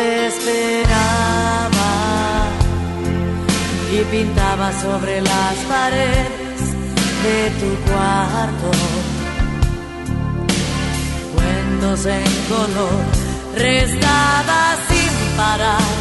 [0.00, 1.90] te esperaba
[3.92, 6.62] y pintaba sobre las paredes
[7.26, 8.70] de tu cuarto.
[11.34, 13.02] Cuentos en color,
[13.56, 15.99] restaba sin parar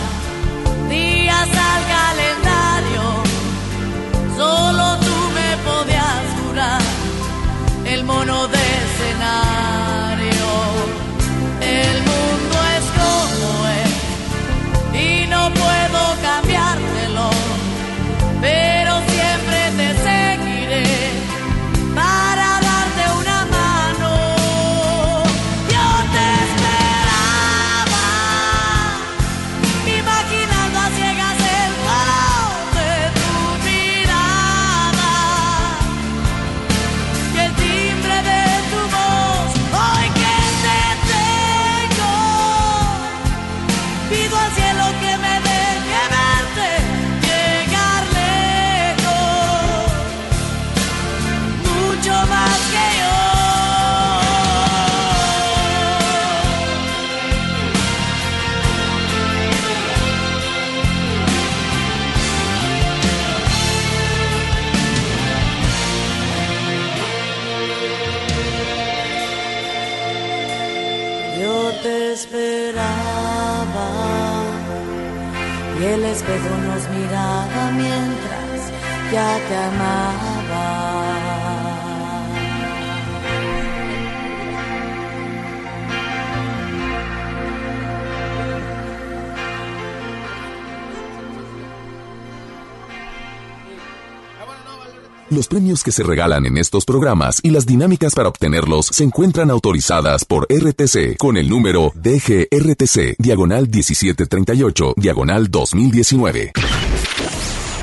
[95.32, 99.52] Los premios que se regalan en estos programas y las dinámicas para obtenerlos se encuentran
[99.52, 106.52] autorizadas por RTC con el número DGRTC, diagonal 1738, diagonal 2019.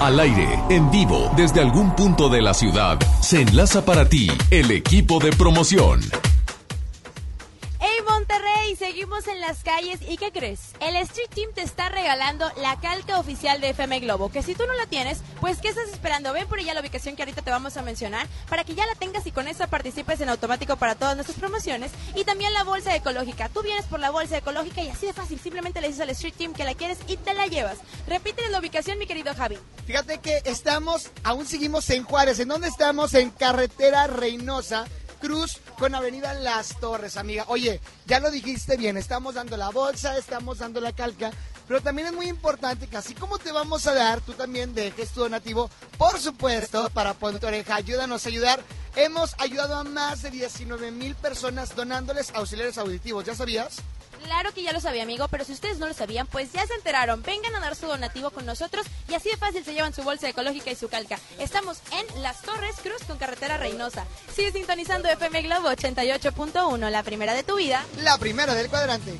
[0.00, 4.70] Al aire, en vivo, desde algún punto de la ciudad, se enlaza para ti el
[4.70, 6.00] equipo de promoción.
[8.28, 8.76] ¡Hey Monterrey!
[8.76, 10.72] Seguimos en las calles y ¿qué crees?
[10.80, 14.64] El Street Team te está regalando la calca oficial de FM Globo, que si tú
[14.66, 16.32] no la tienes, pues ¿qué estás esperando?
[16.32, 18.94] Ven por ella la ubicación que ahorita te vamos a mencionar para que ya la
[18.94, 22.94] tengas y con esa participes en automático para todas nuestras promociones y también la bolsa
[22.96, 23.48] ecológica.
[23.48, 26.34] Tú vienes por la bolsa ecológica y así de fácil, simplemente le dices al Street
[26.36, 27.78] Team que la quieres y te la llevas.
[28.06, 29.58] Repítele la ubicación, mi querido Javi.
[29.86, 32.40] Fíjate que estamos, aún seguimos en Juárez.
[32.40, 33.14] ¿En dónde estamos?
[33.14, 34.86] En Carretera Reynosa.
[35.26, 37.46] Cruz con Avenida Las Torres, amiga.
[37.48, 41.32] Oye, ya lo dijiste bien, estamos dando la bolsa, estamos dando la calca,
[41.66, 45.10] pero también es muy importante que así como te vamos a dar, tú también dejes
[45.10, 47.74] tu donativo, por supuesto, para Ponte Oreja.
[47.74, 48.60] Ayúdanos a ayudar.
[48.94, 53.78] Hemos ayudado a más de 19 mil personas donándoles auxiliares auditivos, ¿ya sabías?
[54.26, 56.74] Claro que ya lo sabía, amigo, pero si ustedes no lo sabían, pues ya se
[56.74, 57.22] enteraron.
[57.22, 60.28] Vengan a dar su donativo con nosotros y así de fácil se llevan su bolsa
[60.28, 61.16] ecológica y su calca.
[61.38, 64.04] Estamos en Las Torres Cruz con carretera Reynosa.
[64.34, 67.84] Sigue sintonizando FM Globo 88.1, la primera de tu vida.
[68.02, 69.16] La primera del cuadrante.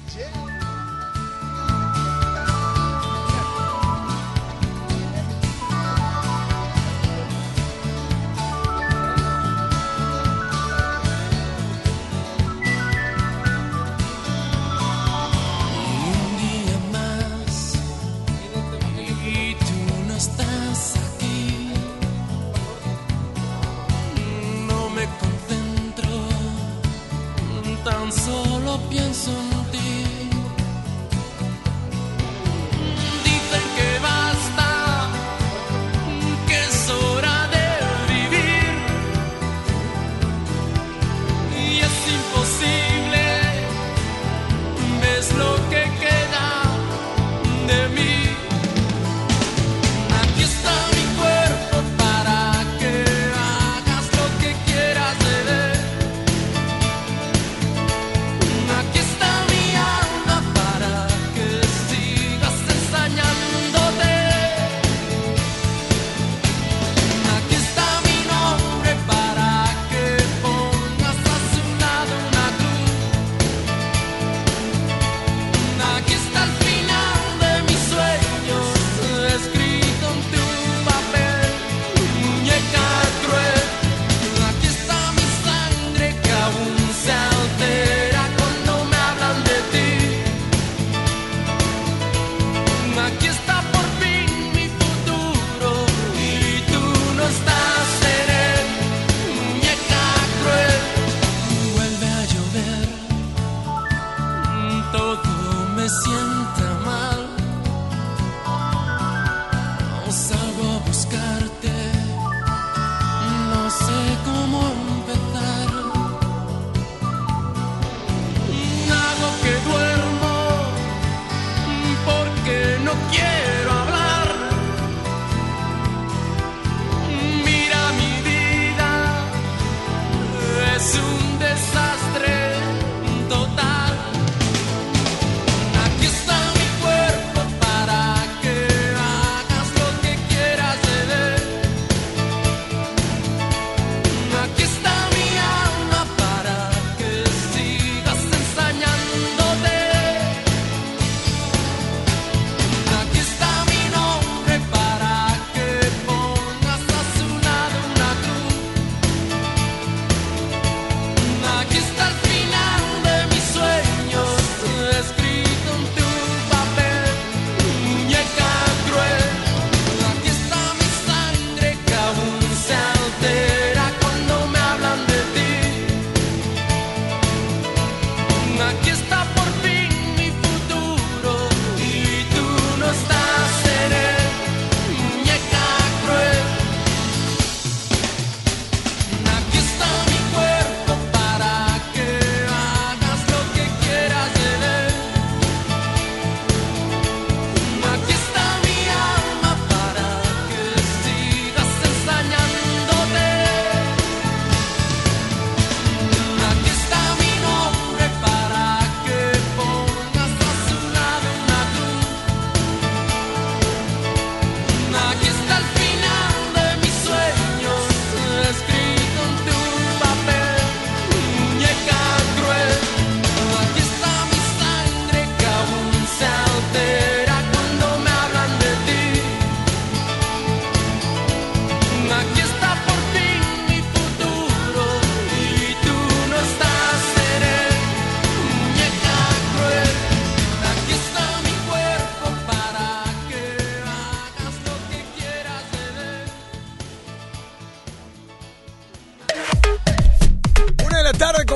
[29.16, 29.55] some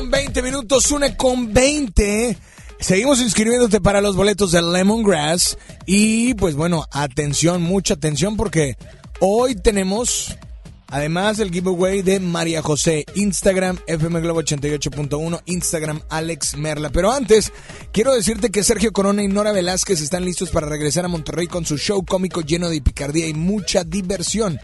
[0.00, 2.34] con 20 minutos, una con 20.
[2.78, 5.58] Seguimos inscribiéndote para los boletos de Lemongrass.
[5.84, 8.78] Y pues bueno, atención, mucha atención porque
[9.20, 10.38] hoy tenemos
[10.86, 13.04] además el giveaway de María José.
[13.14, 16.88] Instagram FM Globo 88.1, Instagram Alex Merla.
[16.88, 17.52] Pero antes,
[17.92, 21.66] quiero decirte que Sergio Corona y Nora Velázquez están listos para regresar a Monterrey con
[21.66, 24.58] su show cómico lleno de picardía y mucha diversión.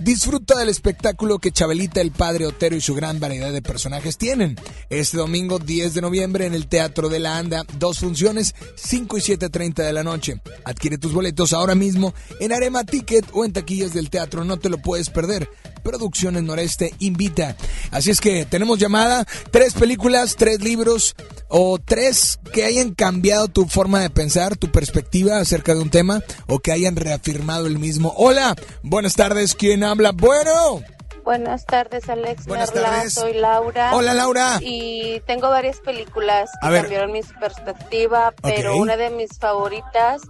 [0.00, 4.56] Disfruta del espectáculo que Chabelita, el padre Otero y su gran variedad de personajes tienen.
[4.90, 9.20] Este domingo 10 de noviembre en el Teatro de la Anda, dos funciones, 5 y
[9.20, 10.40] 7.30 de la noche.
[10.64, 14.68] Adquiere tus boletos ahora mismo en Arema Ticket o en taquillas del teatro, no te
[14.68, 15.48] lo puedes perder.
[15.82, 17.56] Producciones Noreste invita.
[17.90, 21.16] Así es que tenemos llamada, tres películas, tres libros
[21.48, 26.22] o tres que hayan cambiado tu forma de pensar, tu perspectiva acerca de un tema
[26.46, 28.12] o que hayan reafirmado el mismo.
[28.16, 30.12] Hola, buenas tardes, ¿quién habla?
[30.12, 30.82] Bueno.
[31.24, 32.88] Buenas tardes, Alex Buenas Merla.
[32.90, 33.12] tardes.
[33.14, 33.94] Soy Laura.
[33.94, 34.58] Hola, Laura.
[34.62, 36.80] Y tengo varias películas que ver.
[36.82, 38.80] cambiaron mi perspectiva, pero Ok.
[38.80, 40.22] una de mis favoritas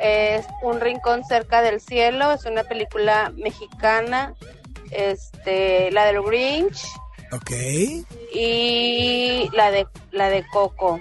[0.00, 2.32] es Un rincón cerca del cielo.
[2.32, 4.34] Es una película mexicana,
[4.90, 6.82] este, la del Grinch
[7.32, 7.50] Ok.
[8.32, 11.00] y la de la de Coco.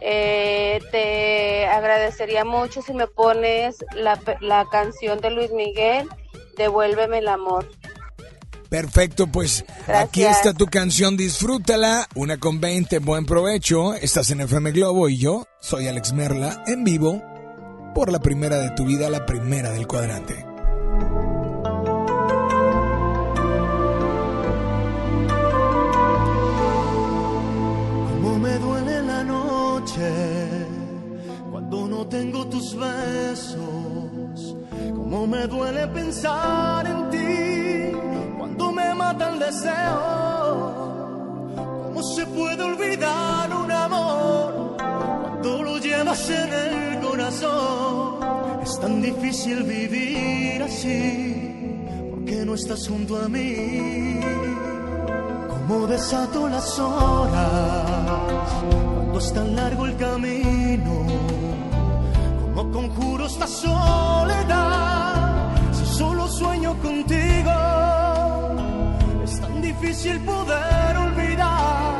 [0.00, 6.08] Eh, te agradecería mucho si me pones la, pe- la canción de Luis Miguel,
[6.56, 7.68] Devuélveme el amor.
[8.68, 12.08] Perfecto, pues aquí está tu canción, disfrútala.
[12.16, 13.94] Una con 20, buen provecho.
[13.94, 17.22] Estás en FM Globo y yo soy Alex Merla en vivo
[17.94, 20.44] por la primera de tu vida, la primera del cuadrante.
[28.10, 30.10] Cómo me duele la noche
[31.52, 33.93] cuando no tengo tus besos.
[35.14, 37.96] Cómo me duele pensar en ti
[38.36, 40.72] cuando me mata el deseo.
[41.84, 48.18] Cómo se puede olvidar un amor cuando lo llevas en el corazón.
[48.64, 54.18] Es tan difícil vivir así porque no estás junto a mí.
[55.48, 58.50] Cómo desato las horas
[58.90, 61.06] cuando es tan largo el camino.
[62.52, 64.83] Cómo conjuro esta soledad
[66.38, 67.54] sueño contigo.
[69.24, 71.94] Es tan difícil poder olvidar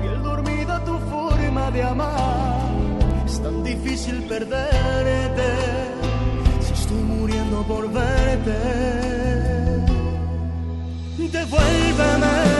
[0.00, 2.60] piel dormida, tu forma de amar.
[3.26, 5.48] Es tan difícil perderte
[6.64, 8.58] si estoy muriendo por verte.
[11.32, 12.59] Devuélveme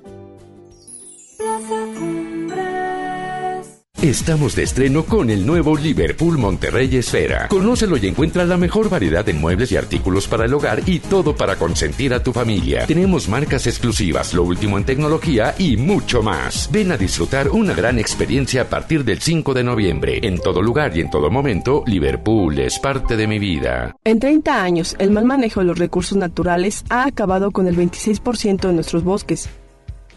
[4.01, 7.47] Estamos de estreno con el nuevo Liverpool Monterrey Esfera.
[7.49, 11.35] Conócelo y encuentra la mejor variedad de muebles y artículos para el hogar y todo
[11.35, 12.87] para consentir a tu familia.
[12.87, 16.67] Tenemos marcas exclusivas, lo último en tecnología y mucho más.
[16.71, 20.19] Ven a disfrutar una gran experiencia a partir del 5 de noviembre.
[20.23, 23.95] En todo lugar y en todo momento, Liverpool es parte de mi vida.
[24.03, 28.61] En 30 años, el mal manejo de los recursos naturales ha acabado con el 26%
[28.61, 29.47] de nuestros bosques.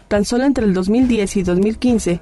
[0.07, 2.21] Tan solo entre el 2010 y 2015,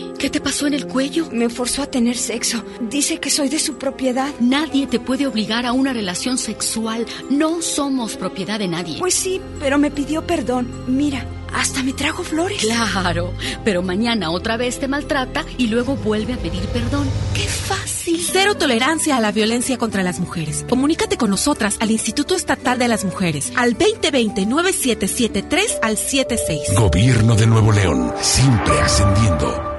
[0.21, 1.27] ¿Qué te pasó en el cuello?
[1.31, 2.63] Me forzó a tener sexo.
[2.79, 4.31] Dice que soy de su propiedad.
[4.39, 7.07] Nadie te puede obligar a una relación sexual.
[7.31, 8.99] No somos propiedad de nadie.
[8.99, 10.69] Pues sí, pero me pidió perdón.
[10.85, 11.25] Mira,
[11.55, 12.61] hasta me trajo flores.
[12.61, 13.33] Claro,
[13.65, 17.09] pero mañana otra vez te maltrata y luego vuelve a pedir perdón.
[17.33, 18.23] ¡Qué fácil!
[18.31, 20.67] Cero tolerancia a la violencia contra las mujeres.
[20.69, 26.75] Comunícate con nosotras al Instituto Estatal de las Mujeres al 2020-9773 al 76.
[26.77, 29.70] Gobierno de Nuevo León, siempre ascendiendo.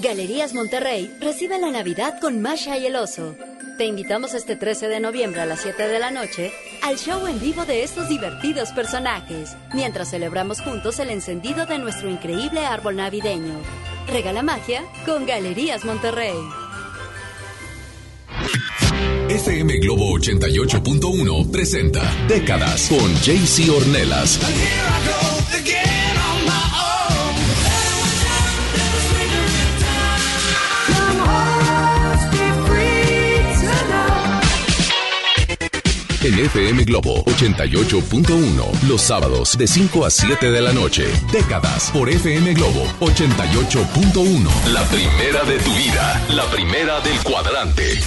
[0.00, 3.34] Galerías Monterrey recibe la Navidad con Masha y el Oso.
[3.76, 6.52] Te invitamos este 13 de noviembre a las 7 de la noche
[6.82, 12.08] al show en vivo de estos divertidos personajes, mientras celebramos juntos el encendido de nuestro
[12.08, 13.60] increíble árbol navideño.
[14.06, 16.36] Regala magia con Galerías Monterrey.
[19.28, 24.40] FM Globo 88.1 presenta Décadas con JC Ornelas.
[36.22, 41.06] En FM Globo 88.1, los sábados de 5 a 7 de la noche.
[41.32, 44.50] Décadas por FM Globo 88.1.
[44.70, 47.98] La primera de tu vida, la primera del cuadrante.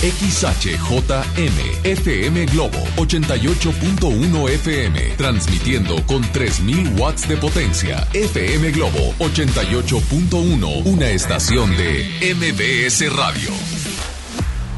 [0.00, 8.08] XHJM FM Globo 88.1 FM, transmitiendo con 3000 watts de potencia.
[8.14, 13.50] FM Globo 88.1, una estación de MBS Radio.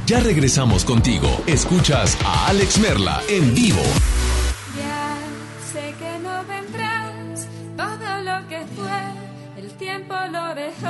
[0.08, 1.28] Ya regresamos contigo.
[1.46, 3.82] Escuchas a Alex Merla en vivo.
[4.74, 5.18] Ya
[5.70, 9.02] sé que no vendrás, todo lo que fue,
[9.58, 10.86] el tiempo lo dejó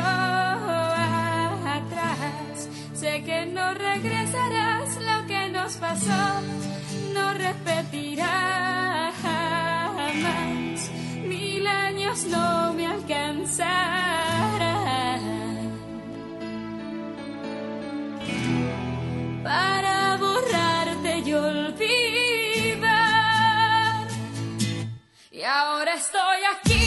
[1.66, 2.68] atrás.
[2.94, 6.40] Sé que no regresarás, lo que nos pasó
[7.12, 10.92] no repetirá jamás.
[11.26, 14.27] Mil años no me alcanzarán
[19.48, 22.76] para borrarte y olvidar.
[25.30, 26.77] Y ahora estoy aquí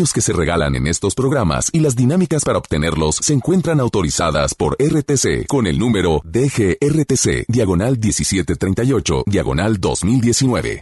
[0.00, 4.78] que se regalan en estos programas y las dinámicas para obtenerlos se encuentran autorizadas por
[4.80, 10.80] RTC con el número DGRTC, diagonal 1738, diagonal 2019.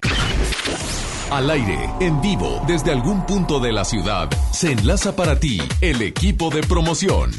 [1.32, 6.00] Al aire, en vivo, desde algún punto de la ciudad, se enlaza para ti el
[6.00, 7.32] equipo de promoción.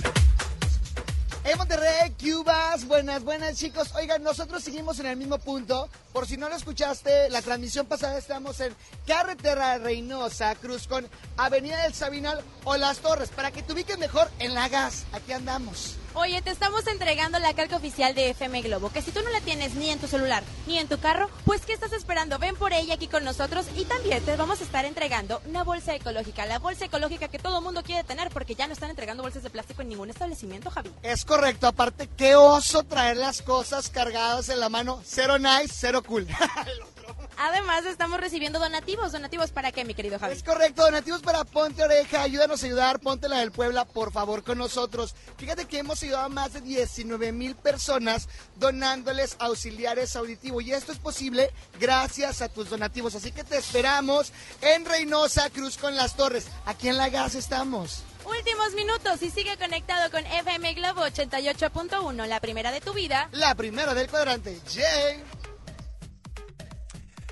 [1.45, 3.91] En Monterrey, Cubas, buenas, buenas chicos.
[3.95, 5.87] Oigan, nosotros seguimos en el mismo punto.
[6.29, 8.71] Si no lo escuchaste, la transmisión pasada estamos en
[9.07, 13.29] Carretera Reynosa, Cruz con Avenida del Sabinal o Las Torres.
[13.29, 15.95] Para que te ubiques mejor en la gas, aquí andamos.
[16.21, 19.39] Oye, te estamos entregando la calca oficial de FM Globo, que si tú no la
[19.39, 22.37] tienes ni en tu celular ni en tu carro, pues ¿qué estás esperando?
[22.39, 25.95] Ven por ella aquí con nosotros y también te vamos a estar entregando una bolsa
[25.95, 29.43] ecológica, la bolsa ecológica que todo mundo quiere tener porque ya no están entregando bolsas
[29.43, 30.91] de plástico en ningún establecimiento, Javi.
[31.03, 35.01] Es correcto, aparte, qué oso traer las cosas cargadas en la mano.
[35.05, 36.27] Cero nice, cero cool.
[37.37, 39.11] Además, estamos recibiendo donativos.
[39.11, 40.33] ¿Donativos para qué, mi querido Javi?
[40.33, 42.21] Es correcto, donativos para Ponte Oreja.
[42.21, 45.15] Ayúdanos a ayudar, Ponte la del Puebla, por favor, con nosotros.
[45.37, 50.63] Fíjate que hemos ayudado a más de 19 mil personas donándoles auxiliares auditivos.
[50.63, 53.15] Y esto es posible gracias a tus donativos.
[53.15, 54.31] Así que te esperamos
[54.61, 56.47] en Reynosa, Cruz con las Torres.
[56.65, 58.03] Aquí en La Gas estamos.
[58.25, 63.29] Últimos minutos y sigue conectado con FM Globo 88.1, la primera de tu vida.
[63.31, 64.59] La primera del cuadrante.
[64.71, 65.23] Jay.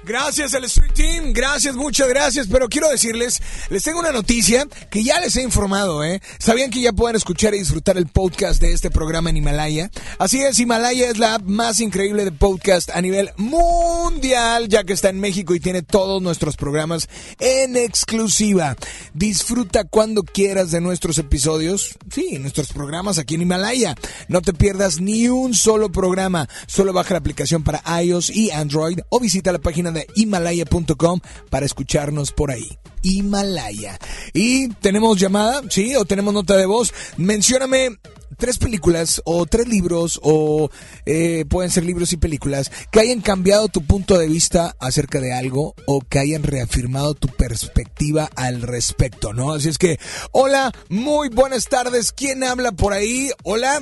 [0.07, 5.03] Gracias al Street Team, gracias, muchas gracias, pero quiero decirles, les tengo una noticia que
[5.03, 6.21] ya les he informado, ¿eh?
[6.39, 9.91] ¿Sabían que ya pueden escuchar y disfrutar el podcast de este programa en Himalaya?
[10.17, 14.93] Así es, Himalaya es la app más increíble de podcast a nivel mundial, ya que
[14.93, 17.09] está en México y tiene todos nuestros programas
[17.39, 18.77] en exclusiva.
[19.13, 23.95] Disfruta cuando quieras de nuestros episodios, sí, nuestros programas aquí en Himalaya.
[24.29, 28.99] No te pierdas ni un solo programa, solo baja la aplicación para iOS y Android
[29.09, 31.19] o visita la página de himalaya.com
[31.49, 32.77] para escucharnos por ahí.
[33.01, 33.99] Himalaya.
[34.33, 35.95] Y tenemos llamada, ¿sí?
[35.95, 36.93] O tenemos nota de voz.
[37.17, 37.97] Mencióname
[38.37, 40.69] tres películas o tres libros o
[41.05, 45.33] eh, pueden ser libros y películas que hayan cambiado tu punto de vista acerca de
[45.33, 49.53] algo o que hayan reafirmado tu perspectiva al respecto, ¿no?
[49.53, 49.99] Así es que,
[50.31, 52.11] hola, muy buenas tardes.
[52.11, 53.31] ¿Quién habla por ahí?
[53.43, 53.81] Hola.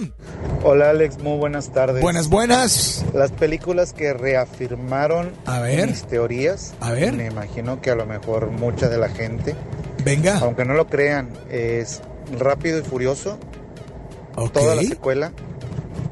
[0.64, 2.02] Hola Alex, muy buenas tardes.
[2.02, 3.06] Buenas, buenas.
[3.14, 5.95] Las películas que reafirmaron a ver.
[5.96, 6.74] Mis teorías.
[6.82, 7.14] A ver.
[7.14, 9.56] Me imagino que a lo mejor mucha de la gente.
[10.04, 10.40] Venga.
[10.40, 12.02] Aunque no lo crean, es
[12.38, 13.38] Rápido y Furioso.
[14.36, 14.50] Okay.
[14.64, 15.32] Toda la secuela.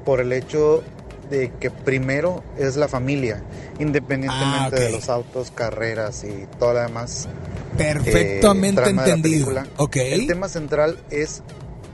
[0.06, 0.84] Por el hecho
[1.30, 3.44] de que primero es la familia,
[3.80, 7.28] independientemente Ah, de los autos, carreras y todo lo demás.
[7.78, 9.46] Perfectamente eh, de la entendido.
[9.48, 9.68] película.
[9.78, 9.96] Ok.
[9.98, 11.42] El tema central es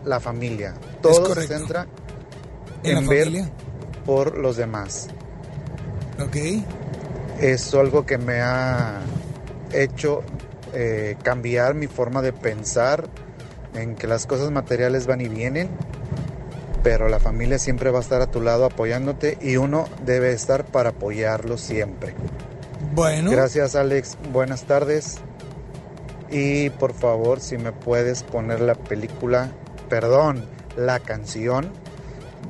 [0.06, 0.76] la familia.
[1.02, 1.88] Todo se centra
[2.84, 3.50] ¿En en, la ver familia?
[4.06, 5.08] por los demás.
[6.20, 6.36] Ok.
[7.42, 9.00] Es algo que me ha
[9.72, 10.24] hecho
[10.74, 13.08] eh, cambiar mi forma de pensar
[13.76, 15.70] en que las cosas materiales van y vienen,
[16.84, 20.66] pero la familia siempre va a estar a tu lado apoyándote y uno debe estar
[20.66, 22.14] para apoyarlo siempre.
[22.94, 23.32] Bueno.
[23.32, 25.18] Gracias Alex, buenas tardes.
[26.32, 29.50] Y por favor, si me puedes poner la película,
[29.90, 30.46] perdón,
[30.78, 31.72] la canción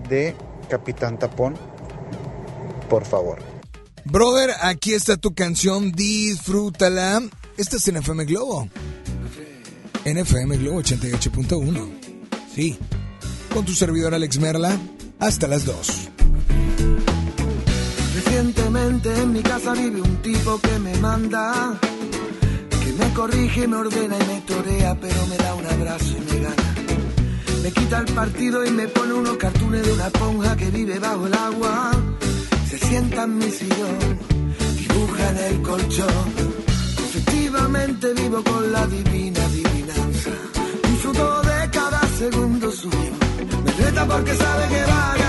[0.09, 0.35] de
[0.69, 1.55] Capitán Tapón,
[2.89, 3.48] por favor.
[4.05, 7.21] Brother, aquí está tu canción, disfrútala.
[7.57, 8.69] Esta es en FM Globo.
[10.05, 11.89] En FM Globo 88.1.
[12.55, 12.77] Sí.
[13.53, 14.77] Con tu servidor Alex Merla,
[15.19, 16.09] hasta las 2.
[18.15, 21.77] Recientemente en mi casa vive un tipo que me manda,
[22.83, 26.39] que me corrige, me ordena y me torea, pero me da un abrazo y me
[26.41, 26.75] gana.
[27.63, 31.27] Me quita el partido y me pone unos cartones de una esponja que vive bajo
[31.27, 31.91] el agua.
[32.87, 34.19] Sienta en mi sillón,
[34.77, 36.33] dibuja en el colchón.
[37.07, 40.31] Efectivamente vivo con la divina adivinanza.
[40.89, 43.13] Disfruto de cada segundo suyo.
[43.65, 45.28] Me reta porque sabe que va a ganarme.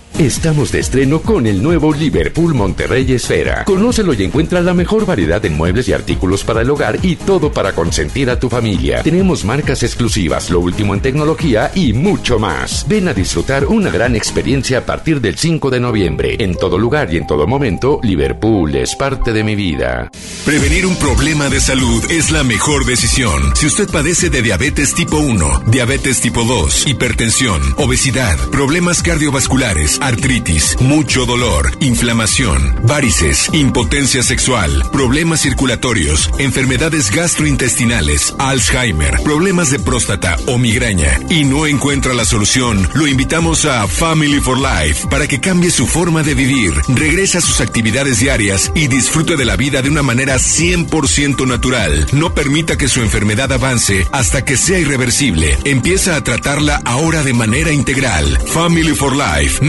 [0.19, 3.63] Estamos de estreno con el nuevo Liverpool Monterrey Esfera.
[3.65, 7.51] Conócelo y encuentra la mejor variedad de muebles y artículos para el hogar y todo
[7.51, 9.01] para consentir a tu familia.
[9.01, 12.85] Tenemos marcas exclusivas, lo último en tecnología y mucho más.
[12.87, 16.35] Ven a disfrutar una gran experiencia a partir del 5 de noviembre.
[16.39, 20.11] En todo lugar y en todo momento, Liverpool es parte de mi vida.
[20.45, 23.55] Prevenir un problema de salud es la mejor decisión.
[23.55, 30.75] Si usted padece de diabetes tipo 1, diabetes tipo 2, hipertensión, obesidad, problemas cardiovasculares, artritis,
[30.79, 40.57] mucho dolor, inflamación, varices, impotencia sexual, problemas circulatorios, enfermedades gastrointestinales, Alzheimer, problemas de próstata o
[40.57, 45.71] migraña y no encuentra la solución, lo invitamos a Family for Life para que cambie
[45.71, 49.89] su forma de vivir, regrese a sus actividades diarias y disfrute de la vida de
[49.89, 52.07] una manera 100% natural.
[52.11, 55.57] No permita que su enfermedad avance hasta que sea irreversible.
[55.63, 58.39] Empieza a tratarla ahora de manera integral.
[58.47, 59.63] Family for Life,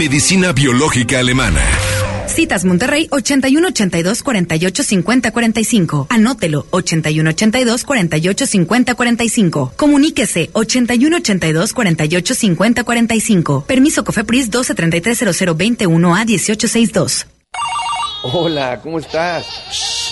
[0.55, 1.61] biológica alemana.
[2.29, 6.07] Citas Monterrey 81 82 48 50 45.
[6.09, 9.73] Anótelo 81 82 48 50 45.
[9.77, 13.65] Comuníquese 81 82 48 50 45.
[13.67, 17.27] Permiso Cofepris 12 33 00 21 a 18 62.
[18.23, 20.12] Hola, ¿cómo estás?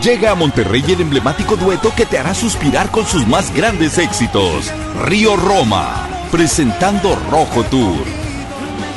[0.00, 4.72] Llega a Monterrey el emblemático dueto que te hará suspirar con sus más grandes éxitos.
[5.04, 6.08] Río Roma.
[6.30, 8.04] presentando Rojo Tour.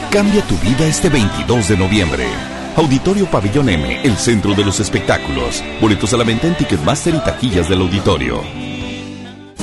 [0.10, 2.26] Cambia tu vida este 22 de noviembre.
[2.78, 5.62] Auditorio Pabellón M, el centro de los espectáculos.
[5.82, 8.65] Boletos a la venta en Ticketmaster y taquillas del auditorio.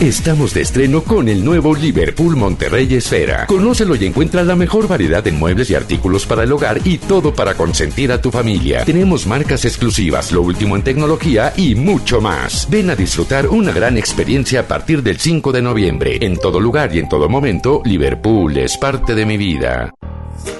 [0.01, 3.47] Estamos de estreno con el nuevo Liverpool Monterrey Esfera.
[3.47, 7.35] Conócelo y encuentra la mejor variedad en muebles y artículos para el hogar y todo
[7.35, 8.85] para consentir a tu familia.
[8.85, 12.69] Tenemos marcas exclusivas, lo último en tecnología y mucho más.
[12.69, 16.19] Ven a disfrutar una gran experiencia a partir del 5 de noviembre.
[16.21, 19.95] En todo lugar y en todo momento, Liverpool es parte de mi vida.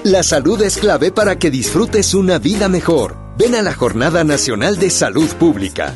[0.03, 3.17] La salud es clave para que disfrutes una vida mejor.
[3.37, 5.95] Ven a la Jornada Nacional de Salud Pública.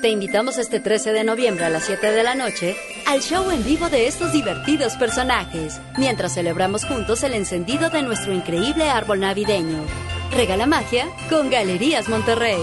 [0.00, 2.74] Te invitamos este 13 de noviembre a las 7 de la noche
[3.06, 8.32] al show en vivo de estos divertidos personajes, mientras celebramos juntos el encendido de nuestro
[8.32, 9.84] increíble árbol navideño.
[10.30, 12.60] Regala magia con Galerías Monterrey.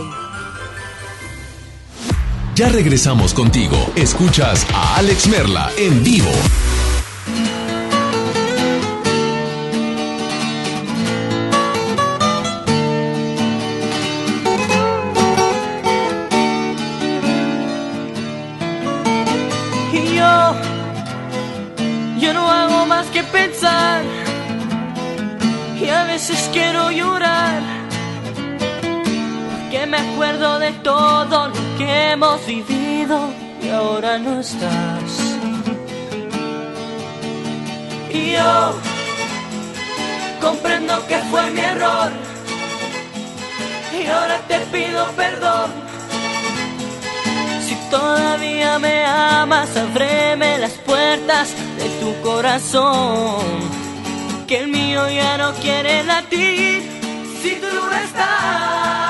[2.56, 3.78] Ya regresamos contigo.
[3.96, 6.32] Escuchas a Alex Merla en vivo.
[30.56, 33.30] De todo lo que hemos vivido
[33.62, 35.12] y ahora no estás.
[38.10, 38.74] Y yo
[40.42, 42.12] comprendo que fue mi error.
[44.00, 45.70] Y ahora te pido perdón.
[47.66, 53.44] Si todavía me amas, ábreme las puertas de tu corazón.
[54.48, 56.82] Que el mío ya no quiere latir
[57.42, 59.07] si tú no estás.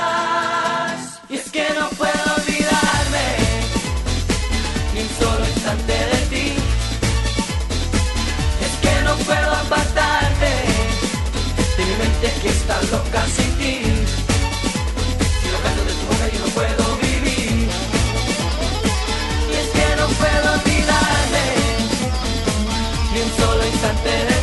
[12.68, 13.82] Mente que está loca sin ti.
[15.42, 17.70] Si lo canto de tu boca yo no puedo vivir.
[19.50, 21.46] Y es que no puedo olvidarme
[23.14, 24.37] ni un solo instante de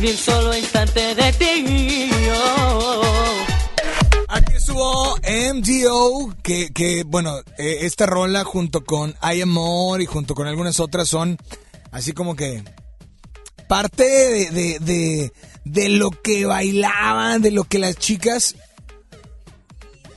[0.00, 2.10] ni un solo instante de ti.
[4.28, 10.06] Aquí estuvo MDO, que, que bueno, eh, esta rola junto con I Am More y
[10.06, 11.38] junto con algunas otras son
[11.90, 12.62] así como que
[13.66, 15.32] parte de, de, de,
[15.64, 18.54] de lo que bailaban, de lo que las chicas...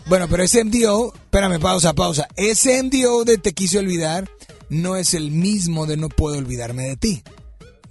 [0.07, 2.27] Bueno, pero ese MDO, espérame, pausa, pausa.
[2.35, 4.29] Ese MDO de Te quise olvidar
[4.67, 7.23] no es el mismo de No puedo olvidarme de ti.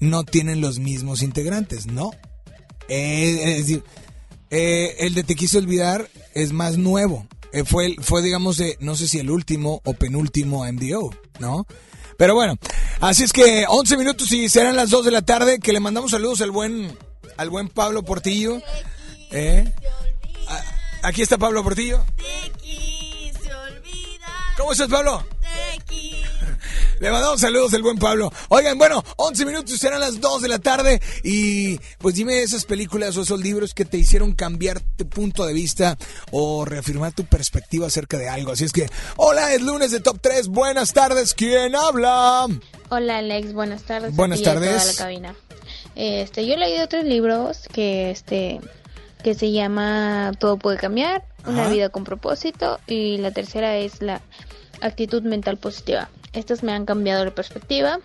[0.01, 2.11] No tienen los mismos integrantes, ¿no?
[2.89, 3.85] Eh, es decir,
[4.51, 7.27] eh, el de Te quise olvidar es más nuevo.
[7.53, 11.67] Eh, fue, fue, digamos, de, no sé si el último o penúltimo MDO, ¿no?
[12.17, 12.59] Pero bueno,
[13.01, 16.11] así es que 11 minutos y serán las 2 de la tarde, que le mandamos
[16.11, 16.97] saludos al buen,
[17.37, 18.61] al buen Pablo Portillo.
[19.31, 19.73] ¿eh?
[21.03, 22.05] Aquí está Pablo Portillo.
[24.57, 25.25] ¿Cómo estás, Pablo?
[27.01, 28.31] Le mandamos saludos al buen Pablo.
[28.51, 31.01] Oigan, bueno, 11 minutos serán las 2 de la tarde.
[31.25, 35.55] Y pues dime esas películas o esos libros que te hicieron cambiar tu punto de
[35.55, 35.97] vista
[36.31, 38.53] o reafirmar tu perspectiva acerca de algo.
[38.53, 40.49] Así es que, hola, es lunes de Top 3.
[40.49, 42.47] Buenas tardes, ¿quién habla?
[42.91, 44.15] Hola Alex, buenas tardes.
[44.15, 44.71] Buenas tardes.
[44.71, 45.35] toda la cabina.
[45.97, 48.61] Este, yo he leído otros libros que este
[49.25, 51.71] que se llama Todo puede cambiar, Una Ajá.
[51.73, 54.21] vida con propósito y la tercera es la
[54.83, 56.11] actitud mental positiva.
[56.33, 58.01] Estas me han cambiado la perspectiva,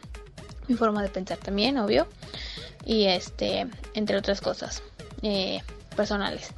[0.68, 2.07] mi forma de pensar también, obvio,
[2.85, 4.81] y este, entre otras cosas
[5.22, 5.61] eh,
[5.95, 6.52] personales.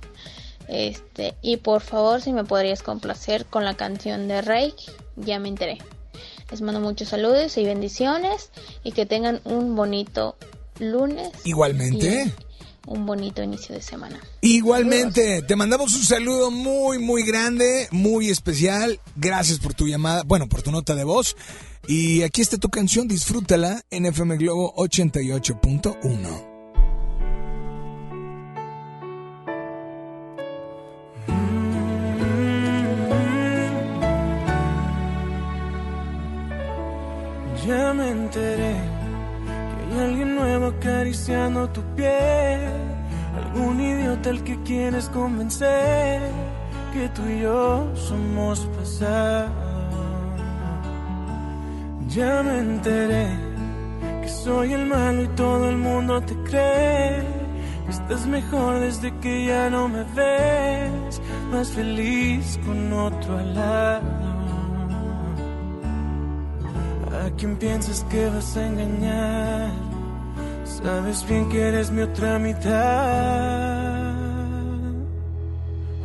[0.68, 4.73] Este, y por favor, si me podrías complacer con la canción de Rey,
[5.15, 5.77] ya me enteré.
[6.52, 8.52] Les mando muchos saludos y bendiciones
[8.84, 10.38] y que tengan un bonito
[10.80, 11.30] lunes.
[11.44, 12.34] Igualmente.
[12.88, 14.19] Un bonito inicio de semana.
[14.41, 18.99] Igualmente, te mandamos un saludo muy, muy grande, muy especial.
[19.15, 21.35] Gracias por tu llamada, bueno, por tu nota de voz.
[21.88, 26.57] Y aquí está tu canción, disfrútala en FM Globo 88.1.
[37.65, 38.86] Ya me enteré
[40.08, 42.62] alguien nuevo acariciando tu piel.
[43.38, 46.22] Algún idiota al que quieres convencer
[46.94, 49.50] que tú y yo somos pasado.
[52.08, 53.28] Ya me enteré
[54.22, 57.24] que soy el malo y todo el mundo te cree.
[57.90, 61.22] Estás mejor desde que ya no me ves.
[61.52, 64.28] Más feliz con otro al lado.
[67.24, 69.97] ¿A quién piensas que vas a engañar?
[70.68, 72.68] Sabes bien que eres mi otra mitad.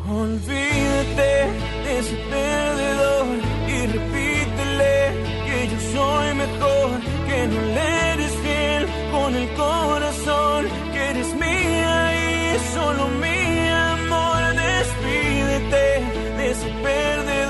[0.09, 1.33] Olvídate
[1.85, 3.27] de ese perdedor
[3.69, 4.95] y repítele
[5.47, 6.91] que yo soy mejor,
[7.29, 14.41] que no le eres fiel con el corazón, que eres mía y solo mi amor.
[14.55, 15.87] Despídete
[16.37, 17.42] de ese perdedor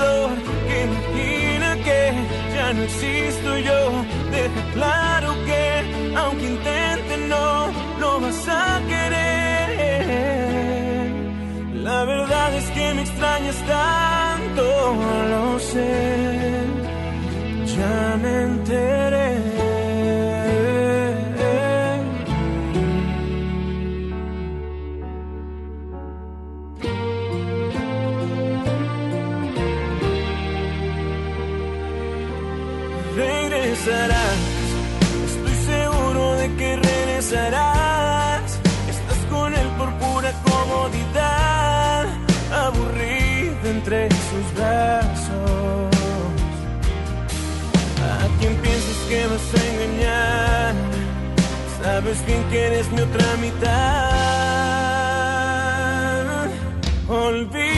[2.71, 4.05] no existo yo.
[4.31, 9.33] Deja claro que aunque intente no lo vas a querer.
[11.83, 14.63] La verdad es que me extrañas tanto,
[15.31, 16.61] lo sé.
[17.75, 19.62] Ya me enteré.
[33.63, 34.41] Regresarás,
[35.25, 38.59] estoy seguro de que regresarás.
[38.89, 42.07] Estás con él por pura comodidad,
[42.51, 45.95] aburrido entre sus brazos.
[48.03, 50.73] ¿A quién piensas que vas a engañar?
[51.81, 53.63] Sabes bien que eres mi otra mitad.
[57.07, 57.72] Olvídate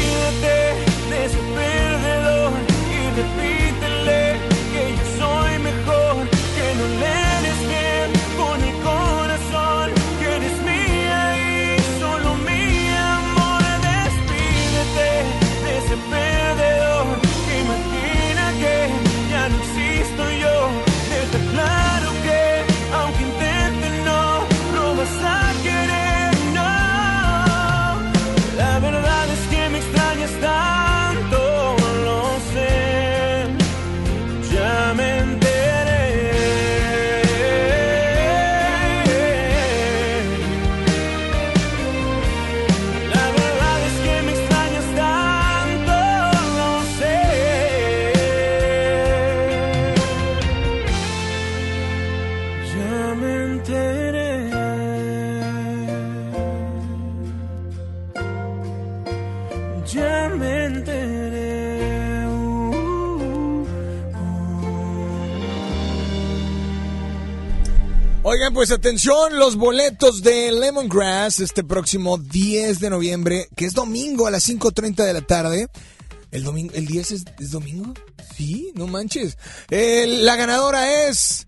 [68.55, 74.31] pues atención, los boletos de Lemongrass este próximo 10 de noviembre, que es domingo a
[74.31, 75.67] las 5.30 de la tarde.
[76.31, 77.93] ¿El, domingo, el 10 es, domingo?
[78.37, 79.37] Sí, no manches.
[79.69, 81.47] Eh, la ganadora es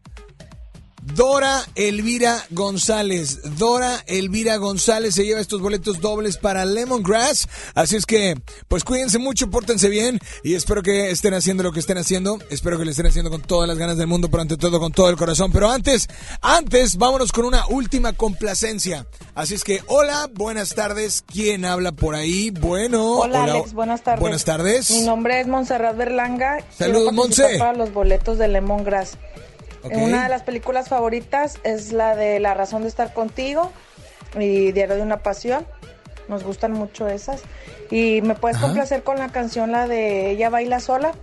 [1.16, 3.40] Dora Elvira González.
[3.58, 7.48] Dora Elvira González se lleva estos boletos dobles para Lemongrass.
[7.76, 8.36] Así es que,
[8.68, 12.40] pues cuídense mucho, pórtense bien y espero que estén haciendo lo que estén haciendo.
[12.50, 14.92] Espero que lo estén haciendo con todas las ganas del mundo, pero ante todo con
[14.92, 15.52] todo el corazón.
[15.52, 16.08] Pero antes,
[16.42, 19.08] antes, vámonos con una última complacencia.
[19.34, 21.24] Así es que, hola, buenas tardes.
[21.26, 22.52] ¿Quién habla por ahí?
[22.52, 23.20] Bueno.
[23.20, 24.20] Hola, Alex, buenas tardes.
[24.20, 24.92] Buenas tardes.
[24.92, 26.58] Mi nombre es Montserrat Berlanga.
[26.78, 27.58] Saludos, Monse.
[27.58, 29.18] Para los boletos de Lemongrass.
[29.84, 30.04] Okay.
[30.04, 33.72] Una de las películas favoritas es la de La razón de estar contigo
[34.38, 35.66] y Diario de una pasión.
[36.28, 37.42] Nos gustan mucho esas.
[37.90, 38.68] Y me puedes Ajá.
[38.68, 41.14] complacer con la canción, la de Ella baila sola.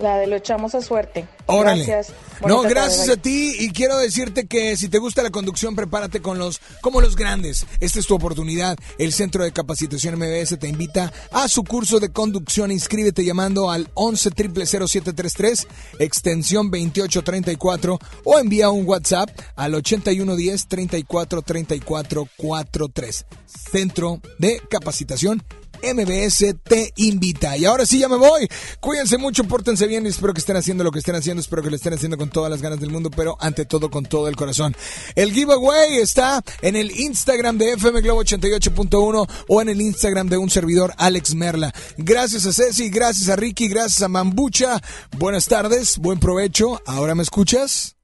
[0.00, 1.26] La de Lo echamos a suerte.
[1.46, 1.84] Órale.
[1.84, 2.16] Gracias.
[2.46, 6.22] No, gracias tarde, a ti y quiero decirte que si te gusta la conducción, prepárate
[6.22, 7.66] con los como los grandes.
[7.80, 8.78] Esta es tu oportunidad.
[8.98, 12.70] El Centro de Capacitación MBS te invita a su curso de conducción.
[12.70, 15.66] Inscríbete llamando al 11 0733
[15.98, 23.26] extensión 2834 o envía un WhatsApp al 8110 34 34 43.
[23.70, 25.42] Centro de Capacitación
[25.82, 27.56] MBS te invita.
[27.56, 28.48] Y ahora sí ya me voy.
[28.80, 31.40] Cuídense mucho, pórtense bien y espero que estén haciendo lo que estén haciendo.
[31.40, 34.04] Espero que lo estén haciendo con todas las ganas del mundo, pero ante todo con
[34.04, 34.76] todo el corazón.
[35.14, 40.36] El giveaway está en el Instagram de FM Globo 88.1 o en el Instagram de
[40.36, 41.72] un servidor Alex Merla.
[41.96, 44.80] Gracias a Ceci, gracias a Ricky, gracias a Mambucha.
[45.18, 46.80] Buenas tardes, buen provecho.
[46.86, 47.96] ¿Ahora me escuchas?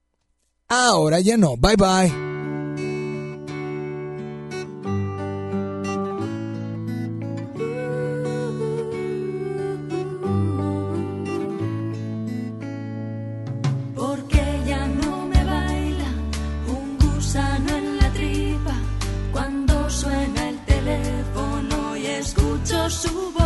[0.69, 1.57] Ahora ya no.
[1.57, 2.36] Bye bye.
[22.67, 23.46] Escucho su voz.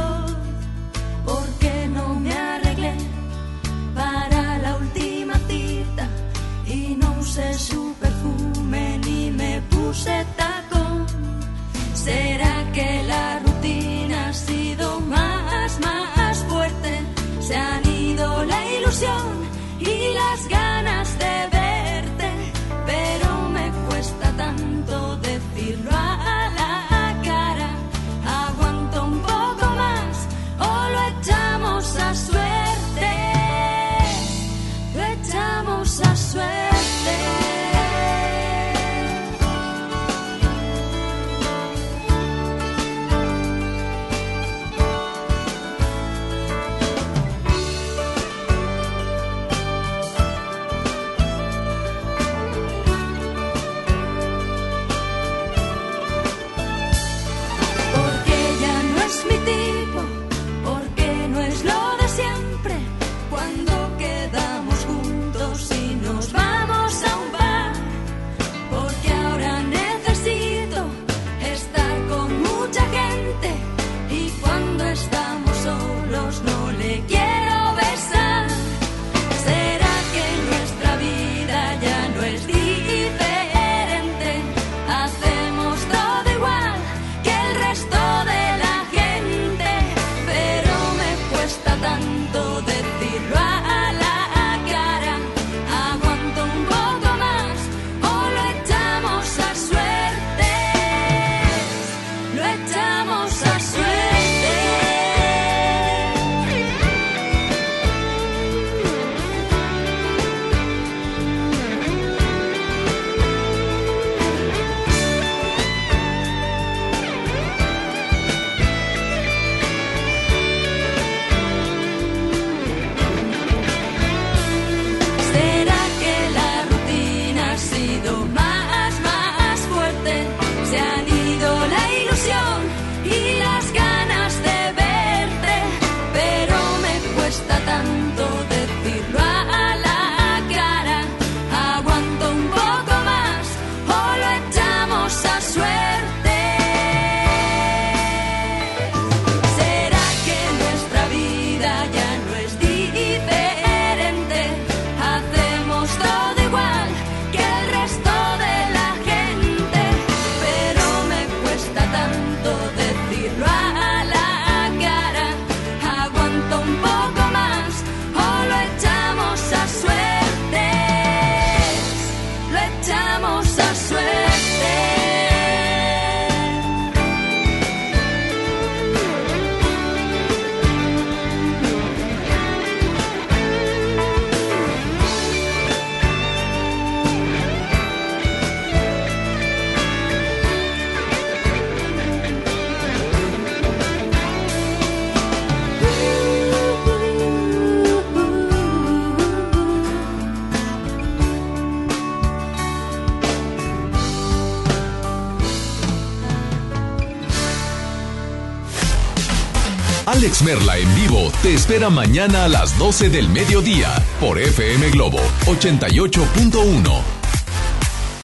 [210.20, 213.88] Alex Merla en vivo te espera mañana a las 12 del mediodía
[214.20, 217.09] por FM Globo 88.1.